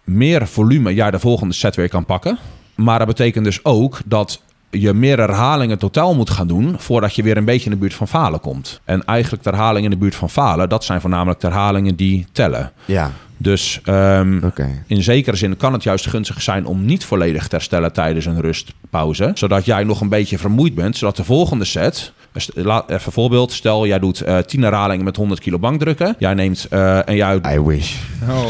[0.04, 2.38] meer volume jij de volgende set weer kan pakken.
[2.74, 4.42] Maar dat betekent dus ook dat
[4.78, 7.94] je meer herhalingen totaal moet gaan doen voordat je weer een beetje in de buurt
[7.94, 8.80] van falen komt.
[8.84, 12.26] En eigenlijk de herhalingen in de buurt van falen, dat zijn voornamelijk de herhalingen die
[12.32, 12.72] tellen.
[12.84, 14.44] Ja, Dus ehm,
[14.86, 18.40] in zekere zin kan het juist gunstig zijn om niet volledig te herstellen tijdens een
[18.40, 19.30] rustpauze.
[19.34, 20.96] Zodat jij nog een beetje vermoeid bent.
[20.96, 22.12] Zodat de volgende set.
[22.54, 23.52] Laat- Even een voorbeeld.
[23.52, 26.14] Stel, jij doet eh 10 herhalingen met 100 kilo bankdrukken.
[26.18, 27.40] Jij neemt uh, en jij.
[27.54, 27.94] I wish.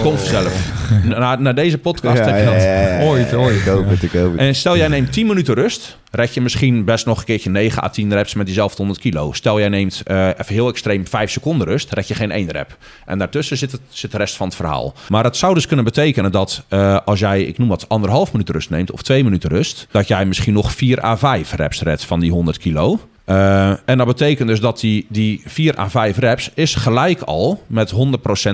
[0.03, 0.71] Komt vanzelf.
[1.05, 2.63] Na, na deze podcast Ja, heb je dat.
[2.63, 3.05] ja, ja, ja.
[3.09, 3.57] Ooit, ooit.
[3.57, 4.41] Ik hoop het, ik hoop het.
[4.41, 7.83] En stel jij neemt 10 minuten rust, red je misschien best nog een keertje 9
[7.83, 9.33] à 10 reps met diezelfde 100 kilo.
[9.33, 12.77] Stel jij neemt eh, even heel extreem 5 seconden rust, red je geen 1 rep.
[13.07, 14.95] En daartussen zit, het, zit de rest van het verhaal.
[15.09, 18.49] Maar het zou dus kunnen betekenen dat eh, als jij, ik noem wat, anderhalf minuut
[18.51, 22.05] rust neemt of 2 minuten rust, dat jij misschien nog 4 à 5 reps redt
[22.05, 23.01] van die 100 kilo.
[23.33, 27.63] Eh, en dat betekent dus dat die, die 4 à 5 reps is gelijk al
[27.67, 27.95] met 100%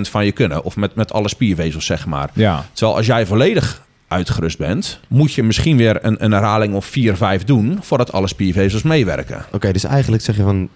[0.00, 0.64] van je kunnen.
[0.64, 2.30] Of met, met alle spiervezels, zeg maar.
[2.32, 2.64] Ja.
[2.72, 7.16] Terwijl als jij volledig uitgerust bent, moet je misschien weer een, een herhaling of 4,
[7.16, 9.44] 5 doen voordat alle spiervezels meewerken.
[9.52, 10.68] Oké, dus eigenlijk zeg je van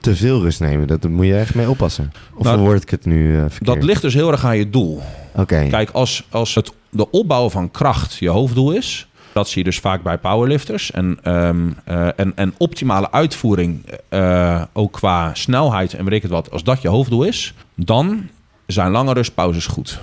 [0.00, 0.86] te veel rust nemen.
[0.86, 2.12] Dat daar moet je echt mee oppassen.
[2.34, 3.64] Of Nou, verwoord ik het nu eh, verkeerd?
[3.64, 5.02] Dat ligt dus heel erg aan je doel.
[5.34, 5.66] Oké.
[5.70, 9.78] Kijk, als, als het de opbouw van kracht je hoofddoel is, dat zie je dus
[9.78, 10.90] vaak bij powerlifters.
[10.90, 16.30] En, ehm, eh, en, en optimale uitvoering, eh, ook qua snelheid en weet ik het
[16.30, 18.28] wat, als dat je hoofddoel is, dan
[18.66, 20.00] zijn lange rustpauzes goed.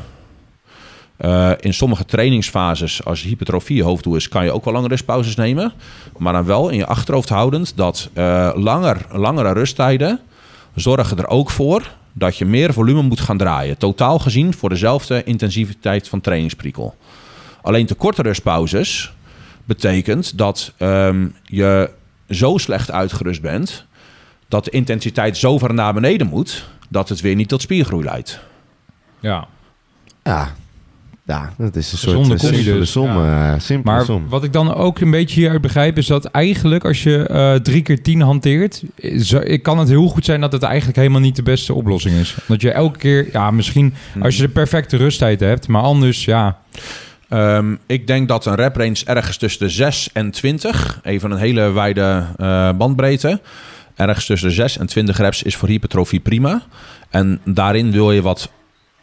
[1.17, 5.35] Eh, in sommige trainingsfases, als hypertrofie je hoofddoel is, kan je ook wel lange rustpauzes
[5.35, 5.73] nemen.
[6.17, 8.09] Maar dan wel in je achterhoofd houdend dat
[8.55, 10.19] langer, langere rusttijden
[10.75, 13.77] zorgen er ook voor dat je meer volume moet gaan draaien.
[13.77, 16.95] Totaal gezien voor dezelfde intensiviteit van trainingsprikkel.
[17.61, 19.13] Alleen te korte rustpauzes
[19.69, 21.89] betekent dat ehm, je
[22.29, 23.85] zo slecht uitgerust bent
[24.47, 28.39] dat de intensiteit zo ver naar beneden moet dat het weer niet tot spiergroei leidt.
[29.19, 29.47] Ja.
[30.23, 30.55] Ja.
[31.25, 33.05] Ja, dat is een Gezonde soort eh, simpele dus, som.
[33.07, 33.53] ja.
[33.53, 34.29] eh, simpele Maar som.
[34.29, 37.81] wat ik dan ook een beetje hieruit begrijp, is dat eigenlijk als je eh, drie
[37.81, 38.83] keer tien hanteert,
[39.19, 42.15] zo- ik kan het heel goed zijn dat het eigenlijk helemaal niet de beste oplossing
[42.15, 42.35] is.
[42.47, 46.57] Dat je elke keer, ja, misschien als je de perfecte rusttijd hebt, maar anders, ja,
[47.29, 51.37] Ehm, ik denk dat een rep range ergens tussen de 6 en 20, even een
[51.37, 53.41] hele wijde eh, bandbreedte,
[53.95, 56.61] ergens tussen de 6 en 20 reps is voor hypertrofie prima.
[57.09, 58.49] En daarin wil je wat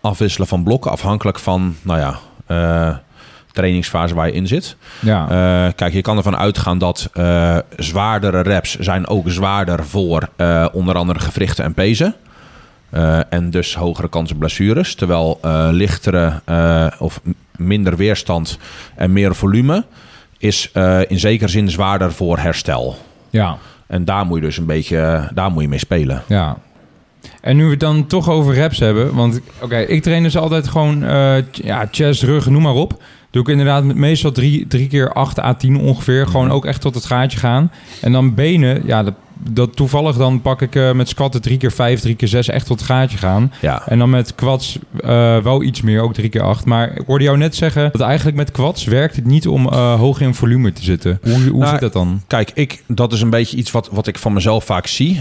[0.00, 2.96] afwisselen van blokken, afhankelijk van, nou ja, eh,
[3.52, 4.76] trainingsfase waar je in zit.
[5.00, 7.10] ja, Eh, kijk, je kan ervan uitgaan dat
[7.76, 10.28] zwaardere reps zijn ook zwaarder voor
[10.72, 12.14] onder andere gewrichten en pezen.
[13.28, 14.94] En dus hogere kans op blessures.
[14.94, 16.40] Terwijl lichtere
[16.98, 17.20] of
[17.58, 18.58] minder weerstand
[18.94, 19.84] en meer volume
[20.38, 22.96] is eh, in zekere zin zwaarder voor herstel.
[23.30, 26.22] ja, En daar moet je dus een beetje daar moet je mee spelen.
[26.26, 26.56] ja.
[27.40, 30.68] En nu we het dan toch over reps hebben, want oké, ik train dus altijd
[30.68, 33.02] gewoon, eh, ja, chest, rug, noem maar op.
[33.30, 36.26] Doe ik inderdaad meestal drie, drie keer 8 à 10 ongeveer.
[36.26, 37.72] Gewoon ook echt tot het gaatje gaan.
[38.00, 41.72] En dan benen, ja, dat, dat toevallig dan pak ik eh, met squatten drie keer
[41.72, 43.52] 5, drie keer 6 echt tot het gaatje gaan.
[43.60, 43.82] Ja.
[43.86, 46.64] En dan met quads eh, wel iets meer, ook drie keer 8.
[46.64, 49.94] Maar ik hoorde jou net zeggen dat eigenlijk met quads werkt het niet om eh,
[49.94, 51.18] hoog in volume te zitten.
[51.22, 52.22] Hoe, hoe Nou, zit dat dan?
[52.26, 55.20] Kijk, ik, dat is een beetje iets wat, wat ik van mezelf vaak zie.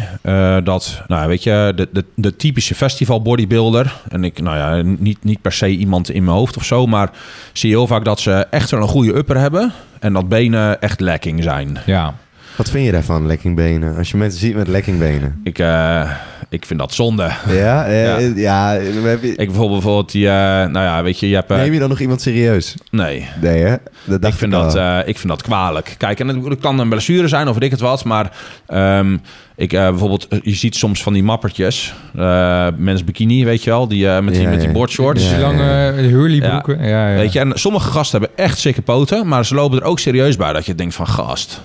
[0.64, 4.02] Dat, nou weet je, de, de, de typische festival bodybuilder.
[4.10, 6.86] En ik, nou ja, niet, niet per se iemand in mijn hoofd of zo.
[6.86, 7.10] Maar
[7.54, 9.72] zie heel vaak dat ze echt wel een goede upper hebben.
[10.00, 11.78] En dat benen echt lekking zijn.
[11.86, 12.14] Ja,
[12.58, 13.98] Wat vind je daarvan, lekkingbenen?
[13.98, 15.40] Als je mensen ziet met lekkingbenen.
[15.44, 16.10] Ik, eh,
[16.50, 17.30] ik vind dat zonde.
[17.50, 17.86] Ja?
[17.86, 18.72] eh, Ja.
[18.74, 18.80] ja.
[19.04, 21.52] heb je, Ik bijvoorbeeld, bijvoorbeeld die, eh, nou ja, weet je, je hebt...
[21.52, 22.76] eh, neem je dan nog iemand serieus?
[22.92, 23.28] nee.
[23.42, 23.76] Nee, hè?
[24.04, 25.96] Dat dacht Ik vind, dat, eh, ik vind dat kwalijk.
[25.98, 28.04] Kijk, en het het kan een blessure zijn of weet ik het wat.
[28.04, 28.32] Maar
[28.68, 29.18] ehm,
[29.56, 31.94] ik, eh, bijvoorbeeld, je ziet soms van die mappertjes.
[32.18, 33.88] eh mens bikini, weet je wel.
[33.88, 35.30] Die, eh, met, die, Ja, met die boardshorts.
[35.30, 36.84] die lange hurleybroeken.
[36.88, 37.10] Ja.
[37.10, 39.28] Ja, Weet je, en sommige gasten hebben echt sikke poten.
[39.28, 40.54] Maar ze lopen er ook serieus bij.
[40.54, 41.62] Dat je denkt van, gast...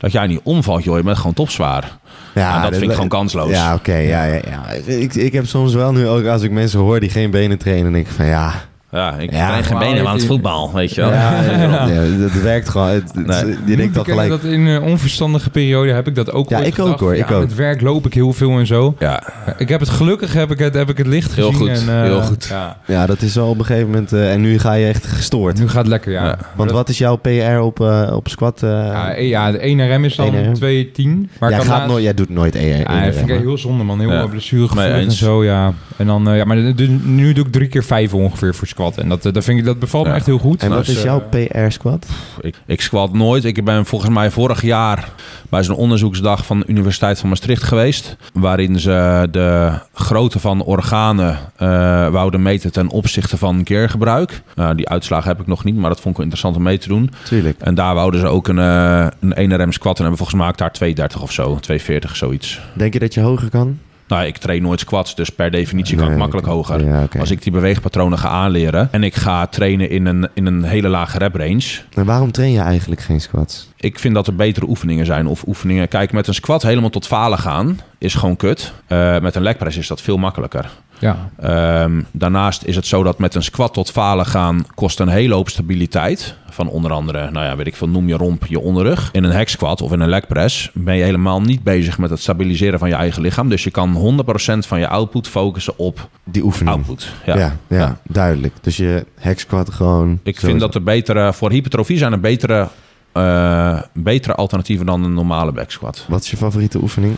[0.00, 0.96] Dat jij niet omvalt, joh.
[0.96, 1.98] Je bent gewoon topzwaar.
[2.34, 3.50] Ja, en dat vind ik gewoon kansloos.
[3.50, 3.96] Ja, oké.
[3.96, 4.70] ja, ja, ja.
[4.84, 7.92] Ik, ik heb soms wel nu ook als ik mensen hoor die geen benen trainen,
[7.92, 8.52] denk ik van ja,
[8.92, 11.10] Ja, ik Ja, train geen benen aan het voetbal, weet je wel.
[11.12, 11.86] Ja, Ja.
[11.86, 12.88] ja, dat werkt gewoon.
[12.88, 13.56] Het, het- Nee.
[13.66, 14.28] Je denkt ken gelijk.
[14.28, 17.30] dat in een onverstandige periode heb ik dat ook Ja, ik ook, hoor, Ja, ik
[17.30, 17.40] ook.
[17.40, 18.94] Met werk loop ik heel veel en zo.
[18.98, 19.22] Ja,
[19.58, 21.68] Ik heb het gelukkig heb ik het, heb ik het licht Heel gezien.
[21.76, 22.46] goed, en, eh, heel goed.
[22.50, 22.76] Ja.
[22.86, 24.12] Ja, dat is wel op een gegeven moment.
[24.12, 25.58] eh, en nu ga je echt gestoord.
[25.58, 26.24] Nu gaat het lekker, ja.
[26.24, 26.38] Ja.
[26.56, 28.62] Want wat is jouw PR op, eh, op squat?
[28.62, 28.70] eh?
[28.70, 30.54] Ja, ja, de 1 RM is dan 1 RM.
[30.54, 31.30] 210.
[31.40, 32.62] Maar jij, gaat nooit, jij doet nooit ER.
[32.78, 34.00] Ja, dat vind ik heel zonde, man.
[34.00, 34.18] Heel Ja.
[34.20, 34.26] ja.
[34.26, 35.72] blessuregevoelig en zo, ja.
[35.96, 36.56] En dan, eh, ja, maar
[37.04, 38.78] nu doe ik drie keer vijf ongeveer voor squat.
[38.80, 40.62] En dat, eh, dat, vind ik, dat bevalt me echt heel goed.
[40.62, 42.06] En wat Dus, is eh, jouw PR squat?
[42.40, 43.44] ik, ik squat nooit.
[43.44, 45.08] Ik ben volgens mij vorig jaar
[45.48, 48.16] bij zo'n onderzoeksdag van de Universiteit van Maastricht geweest.
[48.32, 51.68] Waarin ze de grootte van organen eh,
[52.08, 54.42] wouden meten ten opzichte van keergebruik.
[54.54, 56.78] Nou, die uitslagen heb ik nog niet, maar dat vond ik wel interessant om mee
[56.78, 57.10] te doen.
[57.24, 57.60] Tuurlijk.
[57.60, 60.72] En daar wouden ze ook een, een 1RM squat en hebben volgens mij ook daar
[60.72, 62.60] 230 of zo, 240 zoiets.
[62.72, 63.78] Denk je dat je hoger kan?
[64.10, 66.84] Nou, ik train nooit squats, dus per definitie kan Nee, ik makkelijk hoger.
[66.84, 67.06] Ja.
[67.18, 70.88] Als ik die beweegpatronen ga aanleren en ik ga trainen in een, in een hele
[70.88, 73.68] lage rep range, Maar waarom train je eigenlijk geen squats?
[73.76, 75.26] ik vind dat er betere oefeningen zijn.
[75.26, 75.88] Of oefeningen.
[75.88, 78.72] Kijk, met een squat helemaal tot falen gaan is gewoon kut.
[78.86, 80.70] Eh, met een leg press is dat veel makkelijker.
[81.00, 81.30] Ja.
[81.40, 85.34] Ehm, daarnaast is het zo dat met een squat tot falen gaan kost een hele
[85.34, 86.38] hoop stabiliteit.
[86.52, 89.08] Van onder andere, nou ja, weet ik veel, noem je romp, je onderrug.
[89.12, 92.10] In een hack squat of in een leg press ben je helemaal niet bezig met
[92.10, 93.48] het stabiliseren van je eigen lichaam.
[93.48, 96.76] Dus je kan 100% van je output focussen op Die oefening.
[96.76, 97.12] output.
[97.26, 98.54] Ja, ja, duidelijk.
[98.60, 100.20] Dus je hack squat gewoon...
[100.22, 102.68] Ik vind dat er betere, voor hypertrofie zijn er betere,
[103.12, 106.04] eh, betere alternatieven dan een normale back squat.
[106.08, 107.16] Wat is je favoriete oefening?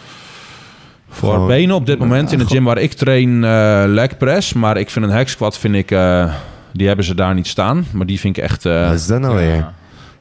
[1.13, 4.17] Voor Gewoon- benen op dit moment Ja, in de gym waar ik train eh leg
[4.17, 4.53] press.
[4.53, 6.33] Maar ik vind een hack squat, vind ik, eh,
[6.73, 7.85] die hebben ze daar niet staan.
[7.93, 8.67] Maar die vind ik echt...
[8.67, 9.67] eh, Wat is dat nou weer?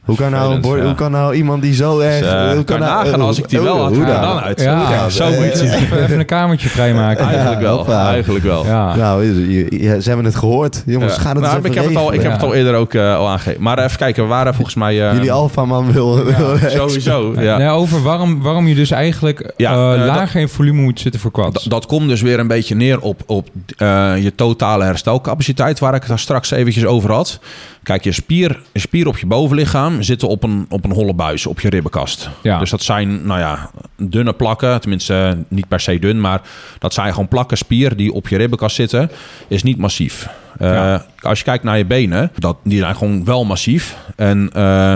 [0.04, 0.84] Hoe kan nou, Vervelend, Boy- ja.
[0.84, 2.18] hoe kan nou iemand die zo erg...
[2.18, 4.20] Dus, eh, hoe kan nou- nagaan als ik die wel had, hoe dan?
[4.22, 4.60] dan uit?
[4.60, 5.68] Ja, Ja, zo moet je het zien.
[5.68, 7.26] Even, even een kamertje vrijmaken.
[7.26, 8.64] Eigenlijk wel, eigenlijk wel.
[8.66, 8.96] Ja.
[8.96, 10.82] Nou, je- je- ze hebben het gehoord.
[10.86, 11.20] Jongens, Ja.
[11.20, 13.16] gaan het Nou, eens ik, heb het al, ik heb het al eerder ook eh,
[13.16, 13.62] al aangegeven.
[13.62, 15.06] Maar even kijken, we waren volgens mij...
[15.08, 16.24] eh, Jullie alfaman wil...
[16.24, 17.70] wil Sowieso, ja.
[17.70, 21.30] Over waarom, waarom je dus eigenlijk Ja, eh, eh, lager in volume moet zitten voor
[21.30, 21.64] quads.
[21.64, 25.94] D- dat komt dus weer een beetje neer op, op eh, je totale herstelcapaciteit, waar
[25.94, 27.38] ik het daar straks eventjes over had.
[27.82, 31.46] Kijk, je spier, je spier op je bovenlichaam zitten op een, op een holle buis,
[31.46, 32.28] op je ribbenkast.
[32.42, 32.58] Ja.
[32.58, 34.80] Dus dat zijn, nou ja, dunne plakken.
[34.80, 36.40] Tenminste, eh, niet per se dun, maar
[36.78, 39.10] dat zijn gewoon plakken spier die op je ribbenkast zitten.
[39.48, 40.28] Is niet massief.
[40.58, 41.04] Eh, Ja.
[41.20, 43.96] Als je kijkt naar je benen, dat, die zijn gewoon wel massief.
[44.16, 44.92] En eh,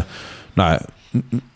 [0.52, 0.78] nou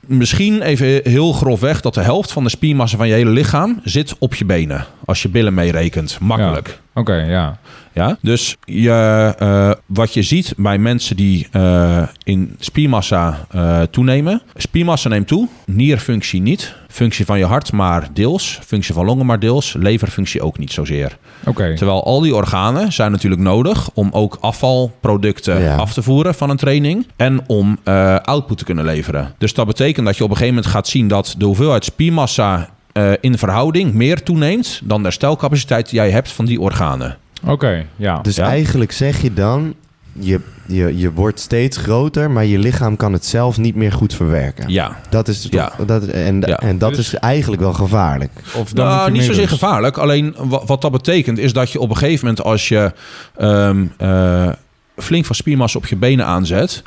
[0.01, 4.14] misschien even heel grofweg dat de helft van de spiermassa van je hele lichaam zit
[4.18, 4.84] op je benen.
[5.05, 6.18] Als je billen meerekent.
[6.20, 6.80] Makkelijk.
[6.95, 7.59] Oké, ja.
[7.93, 8.16] Ja?
[8.20, 14.43] Dus je, eh, wat je ziet bij mensen die eh, in spiermassa eh, toenemen.
[14.55, 16.74] Spiermassa neemt toe, nierfunctie niet.
[16.88, 18.59] Functie van je hart maar deels.
[18.66, 19.74] Functie van longen maar deels.
[19.78, 21.16] Leverfunctie ook niet zozeer.
[21.47, 21.74] Oké.
[21.76, 25.76] Terwijl al die organen zijn natuurlijk nodig om ook afvalproducten Ja.
[25.76, 27.07] af te voeren van een training.
[27.16, 29.34] En om eh, output te kunnen leveren.
[29.38, 32.68] Dus dat betekent dat je op een gegeven moment gaat zien dat de hoeveelheid spiermassa
[32.93, 37.16] eh, in verhouding meer toeneemt dan de herstelcapaciteit die jij hebt van die organen.
[37.47, 38.18] Oké, ja.
[38.22, 38.47] Dus Ja.
[38.47, 39.74] eigenlijk zeg je dan...
[40.12, 44.14] Je, je, je wordt steeds groter, maar je lichaam kan het zelf niet meer goed
[44.14, 44.68] verwerken.
[44.68, 44.97] Ja.
[45.09, 45.72] Dat is toch, Ja.
[45.86, 46.59] dat, en, Ja.
[46.59, 48.30] en dat Dus- is eigenlijk wel gevaarlijk.
[48.57, 49.53] Of dan moet Nou, niet zozeer rust.
[49.53, 49.99] gevaarlijk.
[49.99, 52.93] Alleen wa- wat dat betekent is dat je op een gegeven moment als je
[53.36, 54.49] ehm, eh,
[54.97, 56.82] flink van spiermassa op je benen aanzet,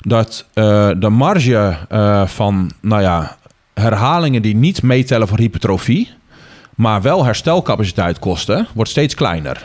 [0.00, 3.36] dat eh, de marge eh, van nou ja,
[3.74, 6.10] herhalingen die niet meetellen voor hypertrofie,
[6.74, 9.64] maar wel herstelcapaciteit kosten, wordt steeds kleiner.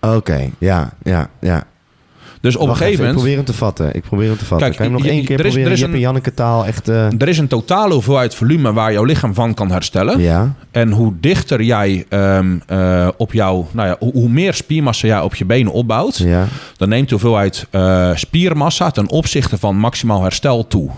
[0.00, 1.64] Oké, ja, ja, ja.
[2.40, 3.16] Dus op Wacht een gegeven even, Ik moment.
[3.16, 3.52] probeer hem te
[3.86, 3.94] vatten.
[3.94, 4.66] Ik probeer hem te vatten.
[4.66, 5.78] Kijk, kan je hem nog één keer er is- proberen?
[5.78, 6.88] er is een- Janneke taal echt...
[6.88, 10.20] eh, Er is een totale hoeveelheid volume waar jouw lichaam van kan herstellen.
[10.20, 15.06] ja, En hoe dichter jij ehm, eh, op jouw, nou ja, hoe, hoe meer spiermassa
[15.06, 16.46] jij op je benen opbouwt, ja.
[16.76, 20.90] dan neemt de hoeveelheid eh, spiermassa ten opzichte van maximaal herstel toe.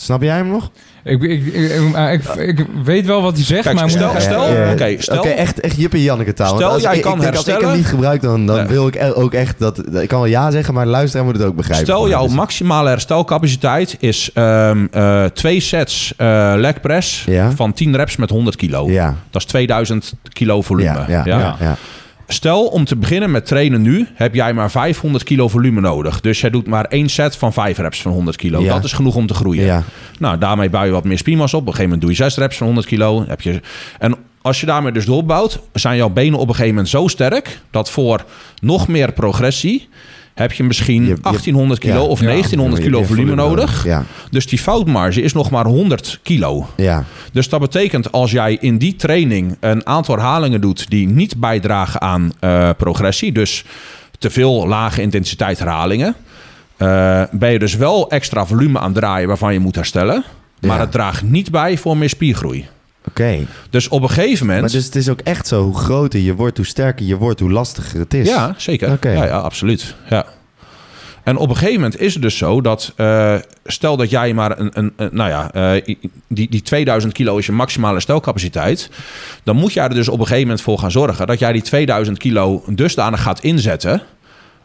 [0.00, 0.70] Snap jij hem nog?
[1.04, 3.84] Ik, ik, ik, ik, ik- ik weet wel wat hij zegt, Kijk, maar...
[3.84, 4.42] moet stel- nog- stel-
[4.72, 6.54] oké, eh, stel- Oké, echt, echt Jip en Janneke taal.
[6.56, 8.56] Stel, als jij ik, kan ik denk, Als ik herstellen- hem niet gebruik, dan, dan
[8.56, 8.66] Nee.
[8.66, 9.78] wil ik er ook echt dat...
[9.78, 11.86] Ik kan wel ja zeggen, maar de luisteraar moet het ook begrijpen.
[11.86, 17.50] Stel jouw maximale herstelcapaciteit is ehm, eh, twee sets eh leg press Ja.
[17.50, 18.90] van 10 reps met 100 kilo.
[18.90, 20.88] Ja, Dat is 2000 kilo volume.
[20.98, 21.38] ja, ja, Ja?
[21.38, 21.56] ja.
[21.60, 21.76] ja.
[22.30, 26.20] Stel, om te beginnen met trainen nu, heb jij maar 500 kilo volume nodig.
[26.20, 28.60] Dus jij doet maar één set van 5 reps van 100 kilo.
[28.60, 28.74] Ja.
[28.74, 29.64] Dat is genoeg om te groeien.
[29.64, 29.82] Ja.
[30.18, 31.62] Nou, daarmee bouw je wat meer spiermassa op.
[31.62, 33.24] Op een gegeven moment doe je 6 reps van 100 kilo.
[33.28, 33.60] Heb je...
[33.98, 37.60] En als je daarmee dus doorbouwt, zijn jouw benen op een gegeven moment zo sterk...
[37.70, 38.24] dat voor
[38.60, 39.88] nog meer progressie
[40.38, 42.00] heb je misschien Je- je- 1800 kilo ja.
[42.00, 42.26] of Ja.
[42.26, 43.84] 1900 Je hebt kilo volume nodig.
[43.84, 46.68] Ja, Dus die foutmarge is nog maar 100 kilo.
[46.76, 47.04] ja.
[47.32, 52.00] Dus dat betekent als jij in die training een aantal herhalingen doet die niet bijdragen
[52.00, 53.32] aan eh, progressie.
[53.32, 53.64] Dus
[54.18, 56.14] te veel lage intensiteit herhalingen.
[56.76, 60.24] eh, ben je dus wel extra volume aan het draaien waarvan je moet herstellen.
[60.60, 62.66] Maar het draagt niet bij voor meer spiergroei.
[63.08, 63.46] Oké.
[63.70, 64.62] Dus op een gegeven moment...
[64.64, 67.40] Maar dus het is ook echt zo, hoe groter je wordt, hoe sterker je wordt,
[67.40, 68.28] hoe lastiger het is.
[68.28, 68.98] Ja, zeker.
[69.02, 69.94] Ja, ja, absoluut.
[70.10, 70.26] Ja.
[71.22, 72.92] En op een gegeven moment is het dus zo dat...
[72.96, 73.34] eh,
[73.64, 74.70] stel dat jij maar een...
[74.72, 75.96] een, een- nou ja, eh,
[76.28, 78.90] die, die 2000 kilo is je maximale stelcapaciteit.
[79.42, 81.26] Dan moet jij er dus op een gegeven moment voor gaan zorgen...
[81.26, 84.02] dat jij die 2000 kilo dusdanig gaat inzetten...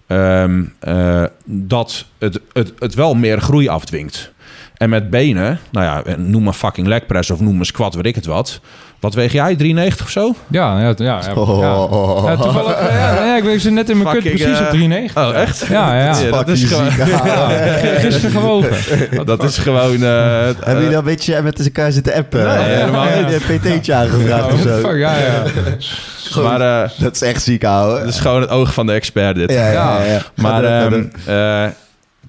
[0.07, 4.31] ehm, eh, dat het, het, het wel meer groei afdwingt.
[4.78, 8.05] En met benen, nou ja, noem maar fucking leg press of noem maar squat, weet
[8.05, 8.59] ik het wat.
[8.99, 9.55] Wat weeg jij?
[9.55, 10.36] 93 of zo?
[10.47, 11.21] Ja, ja, ja.
[11.26, 12.24] ja, Oh.
[12.28, 12.36] ja.
[12.36, 15.24] Toevallig, ja, ik weet ze net in mijn kut precies eh, op 93.
[15.28, 15.65] Oh, echt?
[15.69, 16.17] Ja, ja.
[16.19, 16.91] Ja, dat is gewoon-
[17.99, 19.26] Gisteren gewogen.
[19.26, 20.03] Dat is gewoon...
[20.03, 20.09] eh,
[20.43, 22.43] Hebben jullie al een beetje met elkaar zitten appen?
[22.45, 24.80] Nee, helemaal je een PT'tje aangevraagd of Oh, zo?
[24.80, 25.43] fuck, ja, ja.
[26.43, 27.99] Maar eh, Dat is echt ziek, ouwe.
[27.99, 29.51] dat is gewoon het oog van de expert dit.
[29.51, 30.21] ja, ja, ja.
[30.36, 30.63] Maar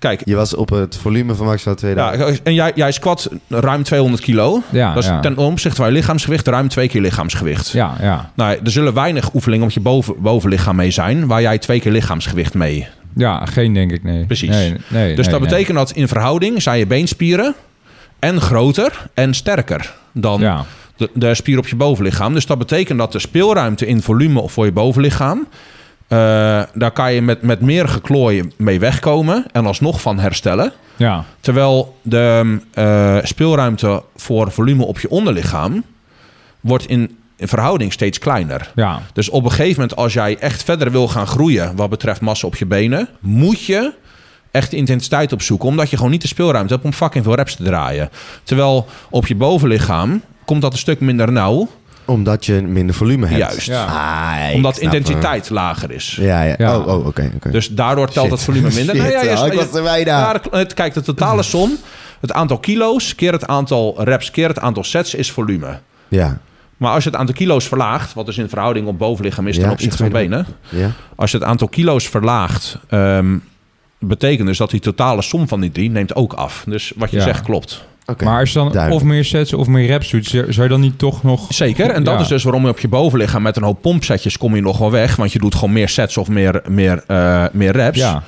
[0.09, 2.37] kijk, je was op het volume van maximaal 2000.
[2.37, 4.63] ja, en jij, jij squat ruim 200 kilo.
[4.71, 5.21] Ja, dat is ja.
[5.21, 7.71] ten opzichte van je lichaamsgewicht ruim twee keer lichaamsgewicht.
[7.71, 8.31] Ja, ja.
[8.35, 11.27] Nou, er zullen weinig oefeningen op je boven, bovenlichaam mee zijn...
[11.27, 12.89] waar jij twee keer lichaamsgewicht mee.
[13.17, 14.25] Ja, geen denk ik, nee.
[14.25, 14.49] Precies.
[14.49, 15.51] Nee, nee, Dus nee, dat nee.
[15.51, 17.55] betekent dat in verhouding zijn je beenspieren...
[18.19, 20.65] en groter en sterker dan Ja,
[20.97, 22.35] de, de spier op je bovenlichaam.
[22.35, 25.47] Dus dat betekent dat de speelruimte in volume voor je bovenlichaam...
[26.09, 30.73] eh, daar kan je met, met meer geklooi mee wegkomen en alsnog van herstellen.
[30.97, 35.85] ja, Terwijl de eh, speelruimte voor volume op je onderlichaam...
[36.61, 38.73] wordt in, in verhouding steeds kleiner.
[38.75, 39.01] ja.
[39.13, 41.77] Dus op een gegeven moment, als jij echt verder wil gaan groeien...
[41.77, 43.09] wat betreft massa op je benen...
[43.21, 43.93] moet je
[44.51, 45.69] echt intensiteit opzoeken...
[45.69, 48.11] omdat je gewoon niet de speelruimte hebt om fucking veel reps te draaien.
[48.43, 51.69] Terwijl op je bovenlichaam komt dat een stuk minder nauw...
[52.05, 53.39] Omdat je minder volume hebt.
[53.39, 53.67] Juist.
[53.67, 53.85] Ja.
[53.85, 56.19] Ah, omdat intensiteit lager is.
[56.21, 56.55] Ja, ja.
[56.59, 56.79] Ja.
[56.79, 57.31] Oh, oh oké.
[57.35, 57.51] oké.
[57.51, 58.35] Dus daardoor telt Shit.
[58.35, 58.95] het volume minder.
[58.95, 60.19] Shit, Nee, ja, je- oh, ik je- was er bijna.
[60.21, 61.77] Ja, dat- het, kijk, de totale som,
[62.21, 65.79] het aantal kilo's keer het aantal reps keer het aantal sets is volume.
[66.09, 66.39] Ja,
[66.77, 69.65] Maar als je het aantal kilo's verlaagt, wat dus in verhouding op bovenlichaam is ten
[69.65, 70.47] Ja, opzichte van benen.
[70.69, 70.91] ja.
[71.17, 73.37] Als je het aantal kilo's verlaagt, ehm,
[73.99, 76.65] betekent dus dat die totale som van die drie neemt ook af.
[76.67, 77.23] Dus wat je Ja.
[77.23, 77.85] zegt klopt.
[78.25, 79.03] Maar als je dan duidelijk.
[79.03, 81.47] of meer sets of meer reps doet, zou je dan niet toch nog...
[81.49, 81.91] Zeker.
[81.91, 82.21] En dat Ja.
[82.21, 84.91] is dus waarom je op je bovenlichaam met een hoop pompsetjes kom je nog wel
[84.91, 85.17] weg.
[85.17, 87.99] Want je doet gewoon meer sets of meer, meer, eh, meer reps.
[87.99, 88.23] Ja,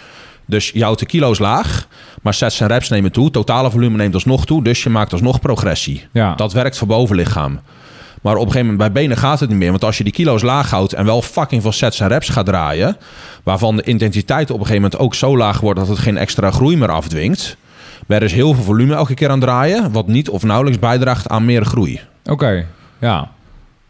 [0.47, 1.89] Dus je houdt de kilo's laag,
[2.23, 3.31] maar sets en reps nemen toe.
[3.31, 6.07] Totale volume neemt alsnog toe, dus je maakt alsnog progressie.
[6.13, 6.35] ja.
[6.35, 7.61] Dat werkt voor bovenlichaam.
[8.23, 9.71] Maar op een gegeven moment bij benen gaat het niet meer.
[9.71, 12.47] Want als je die kilo's laag houdt en wel fucking veel sets en reps gaat
[12.47, 12.97] draaien...
[13.43, 15.79] waarvan de intensiteit op een gegeven moment ook zo laag wordt...
[15.79, 17.57] dat het geen extra groei meer afdwingt...
[18.07, 19.93] ben je dus heel veel volume elke keer aan het draaien...
[19.93, 22.01] wat niet of nauwelijks bijdraagt aan meer groei.
[22.25, 22.67] Oké,
[22.99, 23.31] ja.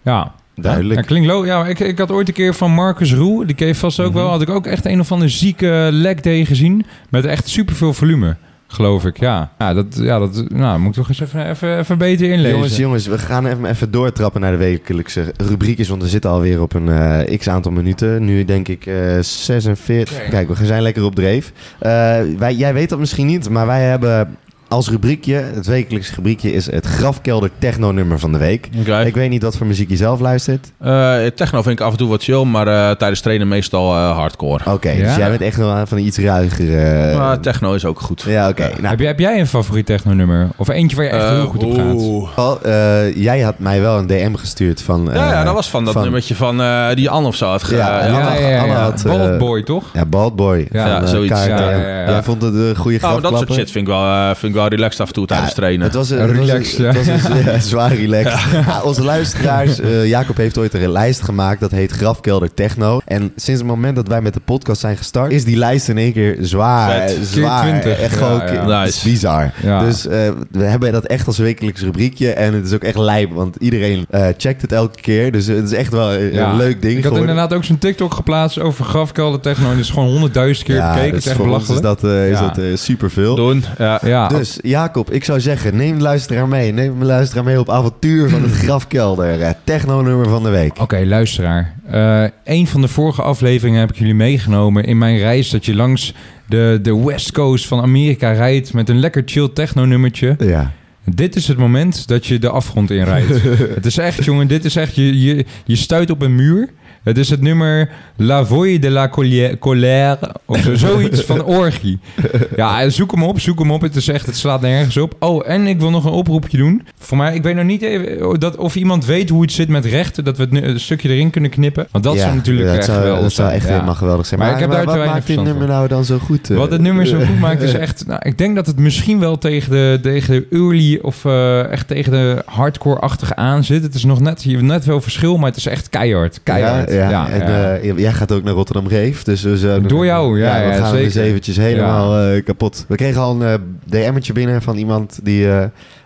[0.02, 0.32] Ja.
[0.54, 1.00] Duidelijk.
[1.00, 3.74] Ja, klinkt lo ja, ik, ik had ooit een keer van Marcus Roe, die je
[3.74, 6.86] vast ook wel, had ik ook echt een of andere zieke leg day gezien.
[7.10, 8.36] Met echt superveel volume,
[8.66, 9.18] geloof ik.
[9.18, 12.54] Ja, ja dat, ja, dat nou, moet ik toch eens even, even, even beter inlezen.
[12.54, 15.88] Jongens, jongens, we gaan even, even doortrappen naar de wekelijkse rubriekjes.
[15.88, 18.24] Want we zitten alweer op een eh, x aantal minuten.
[18.24, 20.16] Nu denk ik eh 46.
[20.16, 20.28] Oké.
[20.30, 21.52] Kijk, we zijn lekker op dreef.
[21.78, 21.90] Eh,
[22.38, 24.36] wij, jij weet dat misschien niet, maar wij hebben
[24.68, 28.68] als rubriekje, het wekelijkse rubriekje, is het grafkelder techno-nummer van de week.
[29.04, 30.72] Ik weet niet wat voor muziek je zelf luistert.
[30.80, 34.16] Eh, techno vind ik af en toe wat chill, maar eh, tijdens trainen meestal eh,
[34.16, 34.72] hardcore.
[34.72, 35.04] Oké, Ja.
[35.06, 36.78] dus jij bent echt wel van iets ruiger.
[37.10, 38.22] eh, maar techno is ook goed.
[38.26, 38.62] ja, oké.
[38.68, 40.48] Nou, heb, jij, heb jij een favoriet techno-nummer?
[40.56, 42.62] Of eentje waar je echt heel goed op gaat?
[42.62, 45.08] eh, jij had mij wel een DM gestuurd van...
[45.12, 47.76] Ja, ja, dat was van dat nummertje van eh, die Anne of zo had ge-
[47.76, 48.60] Ja, ja, ja, ja.
[48.60, 49.84] Anne had, eh, Bald Boy, toch?
[49.92, 50.66] Ja, Bald Boy.
[50.70, 51.40] Ja, van, ja, zoiets.
[51.40, 51.50] KRTM.
[51.50, 52.10] Ja, ja, ja.
[52.10, 53.54] Jij vond het een goede Nou, dat soort grafklapper?
[53.54, 55.86] shit vind ik wel, eh, vind ik wel relaxed af en toe tijdens trainen.
[55.86, 56.92] Het was, een- Een het was, relaxed, een- ja.
[56.92, 58.50] het was een ja, zwaar relaxed.
[58.52, 63.00] Ja, onze luisteraars, eh, Jacob heeft ooit een lijst gemaakt dat heet Grafkelder Techno.
[63.04, 65.98] En sinds het moment dat wij met de podcast zijn gestart, is die lijst in
[65.98, 66.90] één keer zwaar.
[67.08, 67.16] Vet.
[67.16, 67.62] eh, Zwaar.
[67.70, 68.00] Keer 20.
[68.00, 69.08] Echt gewoon Nice.
[69.08, 69.52] bizar.
[69.62, 69.80] Ja.
[69.84, 70.18] Dus eh,
[70.50, 72.32] we hebben dat echt als wekelijks rubriekje.
[72.32, 75.32] En het is ook echt lijp, want iedereen eh, checkt het elke keer.
[75.32, 76.50] Dus het is echt wel een, Ja.
[76.50, 77.28] een leuk ding Ik had geworden.
[77.28, 79.64] inderdaad ook zo'n TikTok geplaatst over grafkelder techno.
[79.64, 81.14] En dat is gewoon honderdduizend keer ja, bekeken.
[81.14, 82.00] Het is echt voor ons is belachelijk.
[82.02, 82.48] dat, eh, is Ja.
[82.48, 83.34] dat superveel.
[83.34, 83.64] Doen.
[83.78, 84.00] Ja.
[84.04, 86.72] Ja, Dus Jacob, ik zou zeggen, neem de luisteraar mee.
[86.72, 89.40] Neem de luisteraar mee op avontuur van het grafkelder.
[89.40, 90.80] eh, Techno-nummer van de week.
[90.80, 91.74] Oké, luisteraar.
[91.90, 95.74] Eh een van de vorige afleveringen heb ik jullie meegenomen in mijn reis dat je
[95.74, 96.14] langs
[96.48, 100.36] de, de West Coast van Amerika rijdt met een lekker chill techno-nummertje.
[100.38, 100.72] Ja.
[101.14, 103.28] Dit is het moment dat je de afgrond inrijdt.
[103.74, 106.68] het is echt, jongen, dit is echt, je, je, je stuit op een muur.
[107.06, 109.10] Het is het nummer La Voix de la
[109.58, 110.18] Colère.
[110.44, 111.98] Of zo, zoiets van Orgie.
[112.56, 113.80] Ja, zoek hem op, zoek hem op.
[113.80, 115.14] Het is echt, het slaat nergens op.
[115.18, 116.86] Oh, en ik wil nog een oproepje doen.
[116.98, 119.84] Voor mij, ik weet nog niet even dat, of iemand weet hoe het zit met
[119.84, 120.24] rechten.
[120.24, 121.86] Dat we het een stukje erin kunnen knippen.
[121.90, 123.72] Want dat Ja, zou natuurlijk dat echt zou, geweldig dat zou echt Ja.
[123.72, 124.40] helemaal geweldig zijn.
[124.40, 126.50] Maar Maar, ik heb daar wat te maakt dit nummer nou dan zo goed?
[126.50, 126.56] eh?
[126.56, 128.06] Wat het nummer zo goed maakt is echt...
[128.06, 131.88] Nou, ik denk dat het misschien wel tegen de, tegen de early of eh, echt
[131.88, 133.82] tegen de hardcore-achtige aan zit.
[133.82, 136.40] Het is nog net, je hebt net wel verschil, maar het is echt keihard.
[136.42, 136.90] Keihard.
[136.90, 137.28] Ja, ja.
[137.28, 137.42] en
[137.82, 139.22] eh, jij gaat ook naar Rotterdam Reef.
[139.22, 139.40] Dus
[139.86, 141.04] Door jou, ja, we ja, gaan zeker.
[141.04, 142.84] dus eventjes helemaal eh, kapot.
[142.88, 145.48] We kregen al een eh, DM'tje binnen van iemand die,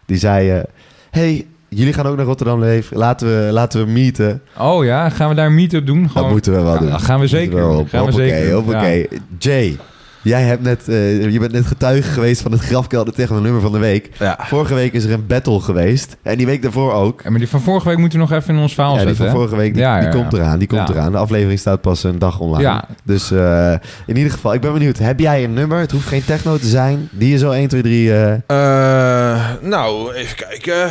[0.06, 0.62] die zei...
[1.10, 2.90] hey, jullie gaan ook naar Rotterdam Reef.
[2.94, 4.42] Laten we, laten we meeten.
[4.58, 6.02] Oh ja, gaan we daar een meet-up doen?
[6.02, 6.90] Dat Gewoon- moeten we wel doen.
[6.90, 7.58] dat gaan we zeker.
[7.58, 8.54] Gaan we Hoppakee, zeker doen.
[8.54, 9.08] hoppakee.
[9.38, 9.76] Jay,
[10.22, 13.72] jij hebt net, eh, je bent net getuige geweest van het grafkelder tegen nummer van
[13.72, 14.10] de week.
[14.18, 14.38] Ja.
[14.42, 16.16] Vorige week is er een battle geweest.
[16.22, 17.20] En die week daarvoor ook.
[17.24, 19.06] Ja, maar die van vorige week moeten we nog even in ons verhaal Ja, die
[19.08, 19.24] zetten.
[19.24, 19.40] van hè?
[19.40, 20.58] vorige week, die, Ja, die ja, komt eraan.
[20.58, 20.94] Die komt Ja.
[20.94, 21.12] eraan.
[21.12, 22.62] De aflevering staat pas een dag online.
[22.62, 22.84] Ja.
[23.04, 23.72] Dus eh,
[24.06, 24.98] in ieder geval, ik ben benieuwd.
[24.98, 25.78] Heb jij een nummer?
[25.78, 27.08] Het hoeft geen techno te zijn.
[27.12, 28.12] Die je zo 1, 2, 3...
[28.12, 30.90] eh Eh, nou, even kijken.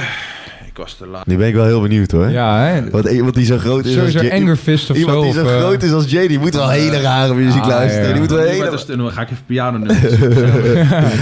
[0.79, 1.25] Ik was te laat.
[1.25, 2.29] nu ben ik wel heel benieuwd hoor.
[2.29, 2.89] Ja, hè?
[2.89, 4.39] Want iemand die zo groot is Sowieso als Jay...
[4.41, 5.23] Anger Fist of Iemand zo.
[5.23, 8.05] die zo eh, groot is als Jay, die moet wel hele rare muziek Ah, luisteren.
[8.07, 8.11] ja.
[8.11, 8.47] Die moet wel Dan
[8.99, 9.11] hele...
[9.11, 9.87] ga ik even piano nu.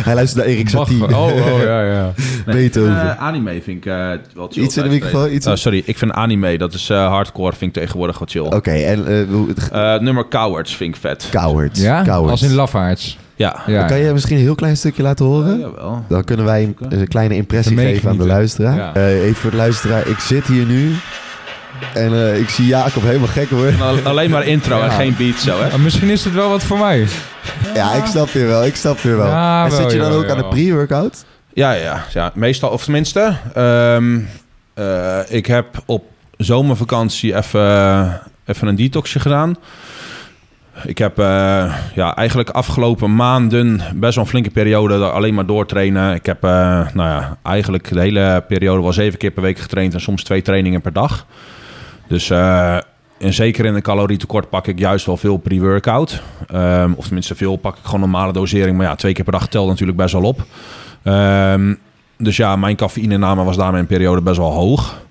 [0.04, 1.04] Hij luistert naar Erik Satie.
[1.04, 2.14] Oh, oh, ja, ja.
[2.46, 3.02] Beethoven.
[3.02, 4.64] Eh, anime vind ik eh, wel chill.
[4.64, 7.56] Iets in de microfoon, iets in- Oh, sorry, ik vind anime, dat is eh, hardcore,
[7.56, 8.42] vind ik tegenwoordig wat chill.
[8.46, 11.28] Oké, en eh, het- Eh, nummer Cowards vind ik vet.
[11.32, 11.82] Cowards.
[11.82, 12.04] Ja?
[12.04, 12.32] Cowards.
[12.32, 13.18] Als in lafaards.
[13.38, 13.62] Ja.
[13.66, 13.86] Ja.
[13.86, 15.60] Kan je misschien een heel klein stukje laten horen?
[15.60, 16.06] Jawel.
[16.10, 18.76] Dan kunnen wij een, een kleine impressie Even geven aan de luisteraar.
[18.76, 18.94] Ja.
[18.94, 20.08] Eh, even voor de luisteraar.
[20.08, 20.96] Ik zit hier nu
[21.94, 23.82] en eh, ik zie Jacob helemaal gek worden.
[23.82, 25.78] Al- Alleen maar intro en geen beat zo, hè?
[25.78, 27.08] Misschien is het wel wat voor mij.
[27.74, 28.66] Ja, ik snap je wel.
[28.66, 29.28] Ik snap je wel.
[29.28, 30.30] Ja, en wel, zit je dan ja, ook ja.
[30.32, 31.26] aan de pre-workout?
[31.54, 34.20] Ja, ja, ja, meestal, of tenminste, ehm,
[34.74, 36.04] eh, ik heb op
[36.38, 39.56] zomervakantie even, even een detoxje gedaan.
[40.86, 46.16] Ik heb eh, ja, eigenlijk afgelopen maanden best wel een flinke periode alleen maar doortrainen.
[46.16, 46.50] Ik heb eh,
[46.94, 50.42] nou ja, eigenlijk de hele periode wel zeven keer per week getraind en soms twee
[50.42, 51.26] trainingen per dag.
[52.08, 52.78] Dus eh,
[53.20, 56.22] en zeker in een calorietekort pak ik juist wel veel pre-workout.
[56.48, 58.78] Ehm, of tenminste veel pak ik gewoon normale dosering.
[58.78, 60.46] Maar ja, twee keer per dag telt natuurlijk best wel op.
[61.04, 61.74] Ehm,
[62.18, 65.06] dus ja, mijn cafeïnename was daarmee een periode best wel hoog.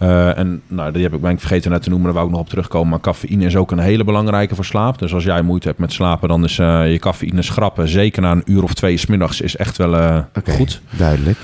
[0.00, 2.32] Eh, en nou, die heb ik, ben ik vergeten net te noemen, daar wou ik
[2.32, 2.88] nog op terugkomen.
[2.88, 4.98] Maar cafeïne is ook een hele belangrijke voor slaap.
[4.98, 8.30] Dus als jij moeite hebt met slapen, dan is eh, je cafeïne schrappen, zeker na
[8.30, 10.18] een uur of twee 's middags, is echt wel eh,
[10.54, 10.80] goed.
[10.90, 11.38] duidelijk.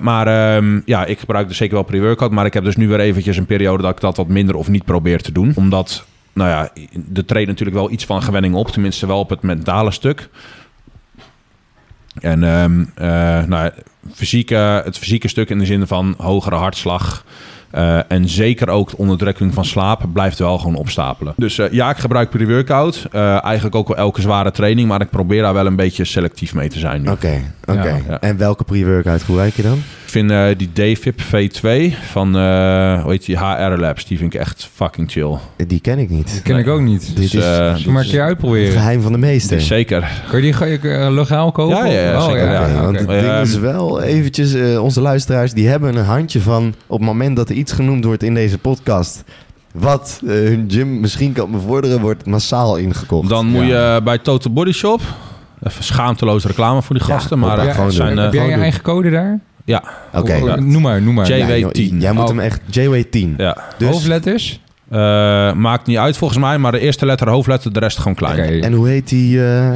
[0.00, 2.30] Maar ehm, ja, ik gebruik dus zeker wel pre-workout.
[2.30, 4.68] Maar ik heb dus nu weer eventjes een periode dat ik dat wat minder of
[4.68, 5.52] niet probeer te doen.
[5.54, 6.70] Omdat, nou ja,
[7.14, 8.68] er treedt natuurlijk wel iets van gewenning op.
[8.68, 10.28] Tenminste wel op het mentale stuk.
[12.20, 13.70] En ehm, eh, nou,
[14.14, 17.24] fysieke, het fysieke stuk in de zin van hogere hartslag...
[17.70, 21.34] eh, en zeker ook de onderdrukking van slaap blijft wel gewoon opstapelen.
[21.36, 23.06] Dus eh, ja, ik gebruik pre-workout.
[23.12, 24.88] Eh, eigenlijk ook wel elke zware training.
[24.88, 27.10] Maar ik probeer daar wel een beetje selectief mee te zijn nu.
[27.10, 27.88] Oké, oké.
[27.88, 28.20] Ja, ja.
[28.20, 29.82] En welke pre-workout gebruik je dan?
[30.08, 34.34] Ik vind eh, die DFIP V2 van, eh hoe heet die, HR Labs, die vind
[34.34, 35.36] ik echt fucking chill.
[35.66, 36.32] Die ken ik niet.
[36.34, 37.16] Dat ken ik ook niet.
[37.16, 38.72] Dit is eh, Zullen we maar een keer het uitproberen.
[38.72, 39.60] geheim van de meester.
[39.60, 40.00] Zeker.
[40.28, 41.76] Kan je die ga je, legaal kopen?
[41.76, 42.66] Ja, ja, ja, oh, zeker, ja, ja.
[42.68, 46.40] Ja, want het ding Ehm, is wel eventjes, eh, onze luisteraars, die hebben een handje
[46.40, 49.24] van op het moment dat er iets genoemd wordt in deze podcast,
[49.72, 53.28] wat hun gym misschien kan bevorderen, wordt massaal ingekocht.
[53.28, 53.94] Dan moet Ja.
[53.94, 55.00] je bij Total Body Shop,
[55.62, 57.92] even schaamteloos reclame voor die Ja, gasten, maar doen.
[57.92, 58.62] zijn, Heb eh, jij je doen.
[58.62, 59.40] eigen code daar?
[59.68, 60.34] Ja, Oké.
[60.34, 60.56] Ja.
[60.60, 61.26] Noem maar, noem maar.
[61.26, 61.90] J- Ja, JW10.
[61.90, 62.28] joh, Jij moet Oh.
[62.28, 63.34] hem echt JW10.
[63.36, 63.56] ja.
[63.78, 64.60] Dus, Hoofdletters?
[64.90, 64.98] Eh,
[65.52, 68.38] maakt niet uit volgens mij, maar de eerste letter hoofdletter, de rest gewoon klein.
[68.38, 68.58] Oké.
[68.66, 69.44] En hoe heet die?
[69.46, 69.70] eh,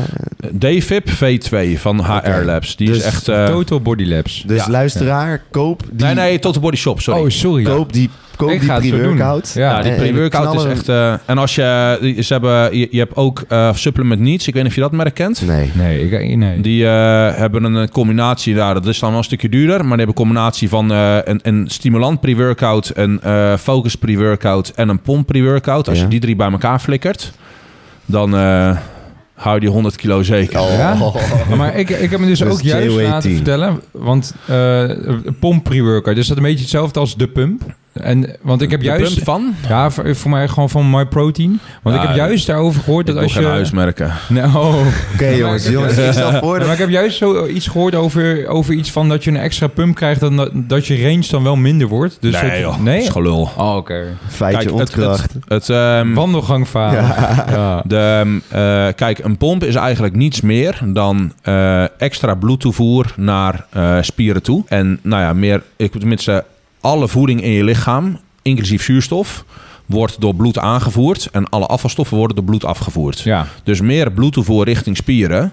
[0.59, 2.45] DFIP V2 van HR.
[2.45, 3.29] Labs, die Dus is echt...
[3.29, 4.43] eh, Total Body Labs.
[4.47, 4.71] dus Ja.
[4.71, 7.21] luisteraar, koop die, nee, nee, Total Body Shop, sorry.
[7.21, 7.63] Oh, sorry.
[7.65, 8.11] koop die,
[8.43, 8.99] koop Ik die ga het zo doen.
[9.01, 9.53] pre-workout.
[9.55, 9.77] Ja.
[9.77, 10.89] Ja, die pre-workout is echt...
[10.89, 12.15] eh, en als je...
[12.23, 14.47] Ze hebben, je, je hebt ook eh, Supplement Needs.
[14.49, 15.47] Ik weet niet of je dat merk kent.
[15.47, 15.71] Nee.
[15.75, 16.61] Nee, ik, nee.
[16.61, 16.91] Die eh,
[17.37, 18.75] hebben een combinatie daar.
[18.75, 19.77] Dat is dan wel een stukje duurder.
[19.77, 24.73] Maar die hebben een combinatie van eh, een, een stimulant pre-workout, een eh, focus pre-workout
[24.75, 25.89] en een pomp pre-workout.
[25.89, 26.03] Als Ja.
[26.05, 27.33] je die drie bij elkaar flikkert,
[28.07, 28.77] dan eh,
[29.35, 30.61] hou je die 100 kilo zeker.
[30.61, 30.71] Oh.
[30.77, 30.97] Ja?
[31.57, 33.03] Maar ik, ik heb me dus, Dus ook juist JW10.
[33.03, 33.81] laten vertellen.
[33.91, 34.91] Want eh
[35.41, 37.63] pomp pre-workout, dus dat een beetje hetzelfde als de pump.
[37.93, 39.15] En, want ik heb De juist...
[39.15, 39.55] pump van?
[39.69, 41.61] Ja, voor, voor mij gewoon van My Protein.
[41.83, 43.49] Want Ja, ik heb juist daarover gehoord Ik dat als geen je...
[43.49, 44.13] huismerken.
[44.29, 44.77] Nee, oh.
[45.15, 46.65] Oké jongens, jongens, ik stel voor dat...
[46.65, 49.67] maar ik heb juist zo iets gehoord over, over iets van dat je een extra
[49.67, 50.21] pump krijgt...
[50.21, 52.17] dan dat, dat je range dan wel minder wordt.
[52.21, 52.95] Dus dat nee je- joh, Nee?
[52.97, 53.51] dat is gelul.
[53.57, 54.05] Oh, oké.
[54.29, 55.33] Feitje Kijk, het, ontkracht.
[55.33, 56.15] het, het, ehm.
[56.73, 57.45] Ja.
[57.51, 57.83] Ja.
[57.87, 63.65] De, ehm, eh, kijk, een pomp is eigenlijk niets meer dan eh, extra bloedtoevoer naar
[63.71, 64.65] eh, spieren toe.
[64.69, 66.45] En nou ja, meer, ik tenminste,
[66.83, 69.45] alle voeding in je lichaam, inclusief zuurstof,
[69.87, 73.21] wordt door bloed aangevoerd en alle afvalstoffen worden door bloed afgevoerd.
[73.21, 75.53] Ja, Dus meer bloedtoevoer richting spieren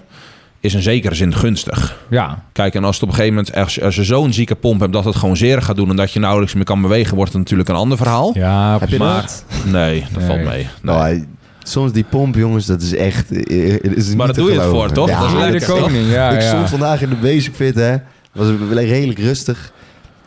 [0.60, 1.98] is in zekere zin gunstig.
[2.10, 2.42] ja.
[2.52, 4.92] Kijk, en als het op een gegeven moment, als, als je zo'n zieke pomp hebt
[4.92, 7.40] dat het gewoon zeer gaat doen en dat je nauwelijks meer kan bewegen, wordt het
[7.40, 8.30] natuurlijk een ander verhaal.
[8.34, 9.44] Ja, Heb je maar dat?
[9.66, 10.26] nee, dat Nee.
[10.26, 10.56] valt mee.
[10.56, 10.66] Nee.
[10.96, 11.26] Nou,
[11.62, 13.30] soms die pomp, jongens, dat is echt...
[13.32, 15.08] eh, eh, is niet Maar daar te doe je het voor, toch?
[15.08, 16.10] Ja, Dat is Ja, de koning.
[16.10, 16.48] Ja, ik ja.
[16.48, 17.96] stond vandaag in de basic fit, hè.
[18.32, 19.72] Was redelijk rustig.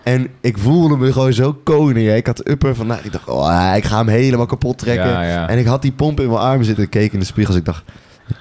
[0.04, 2.08] En ik voelde me gewoon zo koning.
[2.08, 2.16] Hè.
[2.16, 3.06] Ik had de upper vandaag.
[3.06, 5.10] Ik dacht, oh, ik ga hem helemaal kapot trekken.
[5.10, 5.50] Ja, ja.
[5.50, 6.84] En ik had die pomp in mijn arm zitten.
[6.84, 7.56] Ik keek in de spiegels.
[7.56, 7.84] Ik dacht,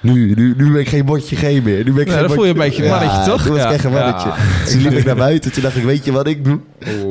[0.01, 1.83] nu, nu, nu ben ik geen botje G meer.
[1.83, 3.41] Nu ben ik Ja, geen dan voel je een beetje een mannetje, toch?
[3.41, 3.73] Toen was ik Ja.
[3.73, 4.27] echt een mannetje.
[4.29, 4.65] Ja.
[4.71, 5.51] Toen liep ik naar buiten.
[5.51, 6.59] Toen dacht ik, weet je wat ik doe?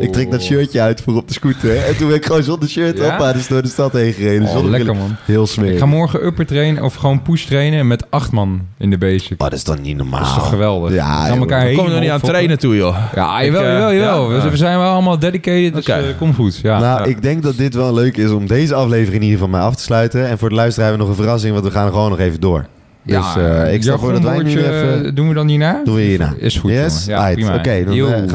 [0.00, 1.76] Ik trek dat shirtje uit voor op de scooter.
[1.84, 3.28] En toen ben ik gewoon zonder shirt Ja?
[3.28, 3.34] op.
[3.34, 4.48] Dus door de stad heen gereden.
[4.48, 5.16] Oh, lekker man.
[5.24, 5.78] Heel Ik smerig.
[5.78, 9.32] ga morgen upper trainen of gewoon push trainen met acht man in de basic.
[9.42, 10.18] Oh, dat is toch niet normaal?
[10.20, 10.92] Dat is toch geweldig?
[10.92, 12.96] Ja, We elkaar komen helemaal er niet aan trainen toe, joh.
[13.14, 14.32] Ja, Ik, jawel, eh, jawel, jawel.
[14.32, 14.42] ja?
[14.42, 15.98] We, we zijn wel allemaal dedicated, dus Oké.
[15.98, 16.56] eh, kom goed.
[16.62, 16.78] Ja.
[16.78, 17.04] Nou, Ja.
[17.04, 19.76] ik denk dat dit wel leuk is om deze aflevering in ieder geval mij af
[19.76, 20.28] te sluiten.
[20.28, 22.40] En voor de luisteraar hebben we nog een verrassing, want we gaan gewoon nog even
[22.40, 22.61] door.
[23.04, 25.14] Dus ja, eh, ik stel voor dat wij nu even...
[25.14, 25.80] Doen we dan hierna?
[25.84, 26.34] Doen we hierna.
[26.38, 27.04] Is goed, Yes?
[27.04, 27.20] jongen.
[27.20, 27.34] Ja, Aight.
[27.40, 27.54] prima.
[27.58, 28.06] Oké, dan Yo.
[28.06, 28.34] eh, gaan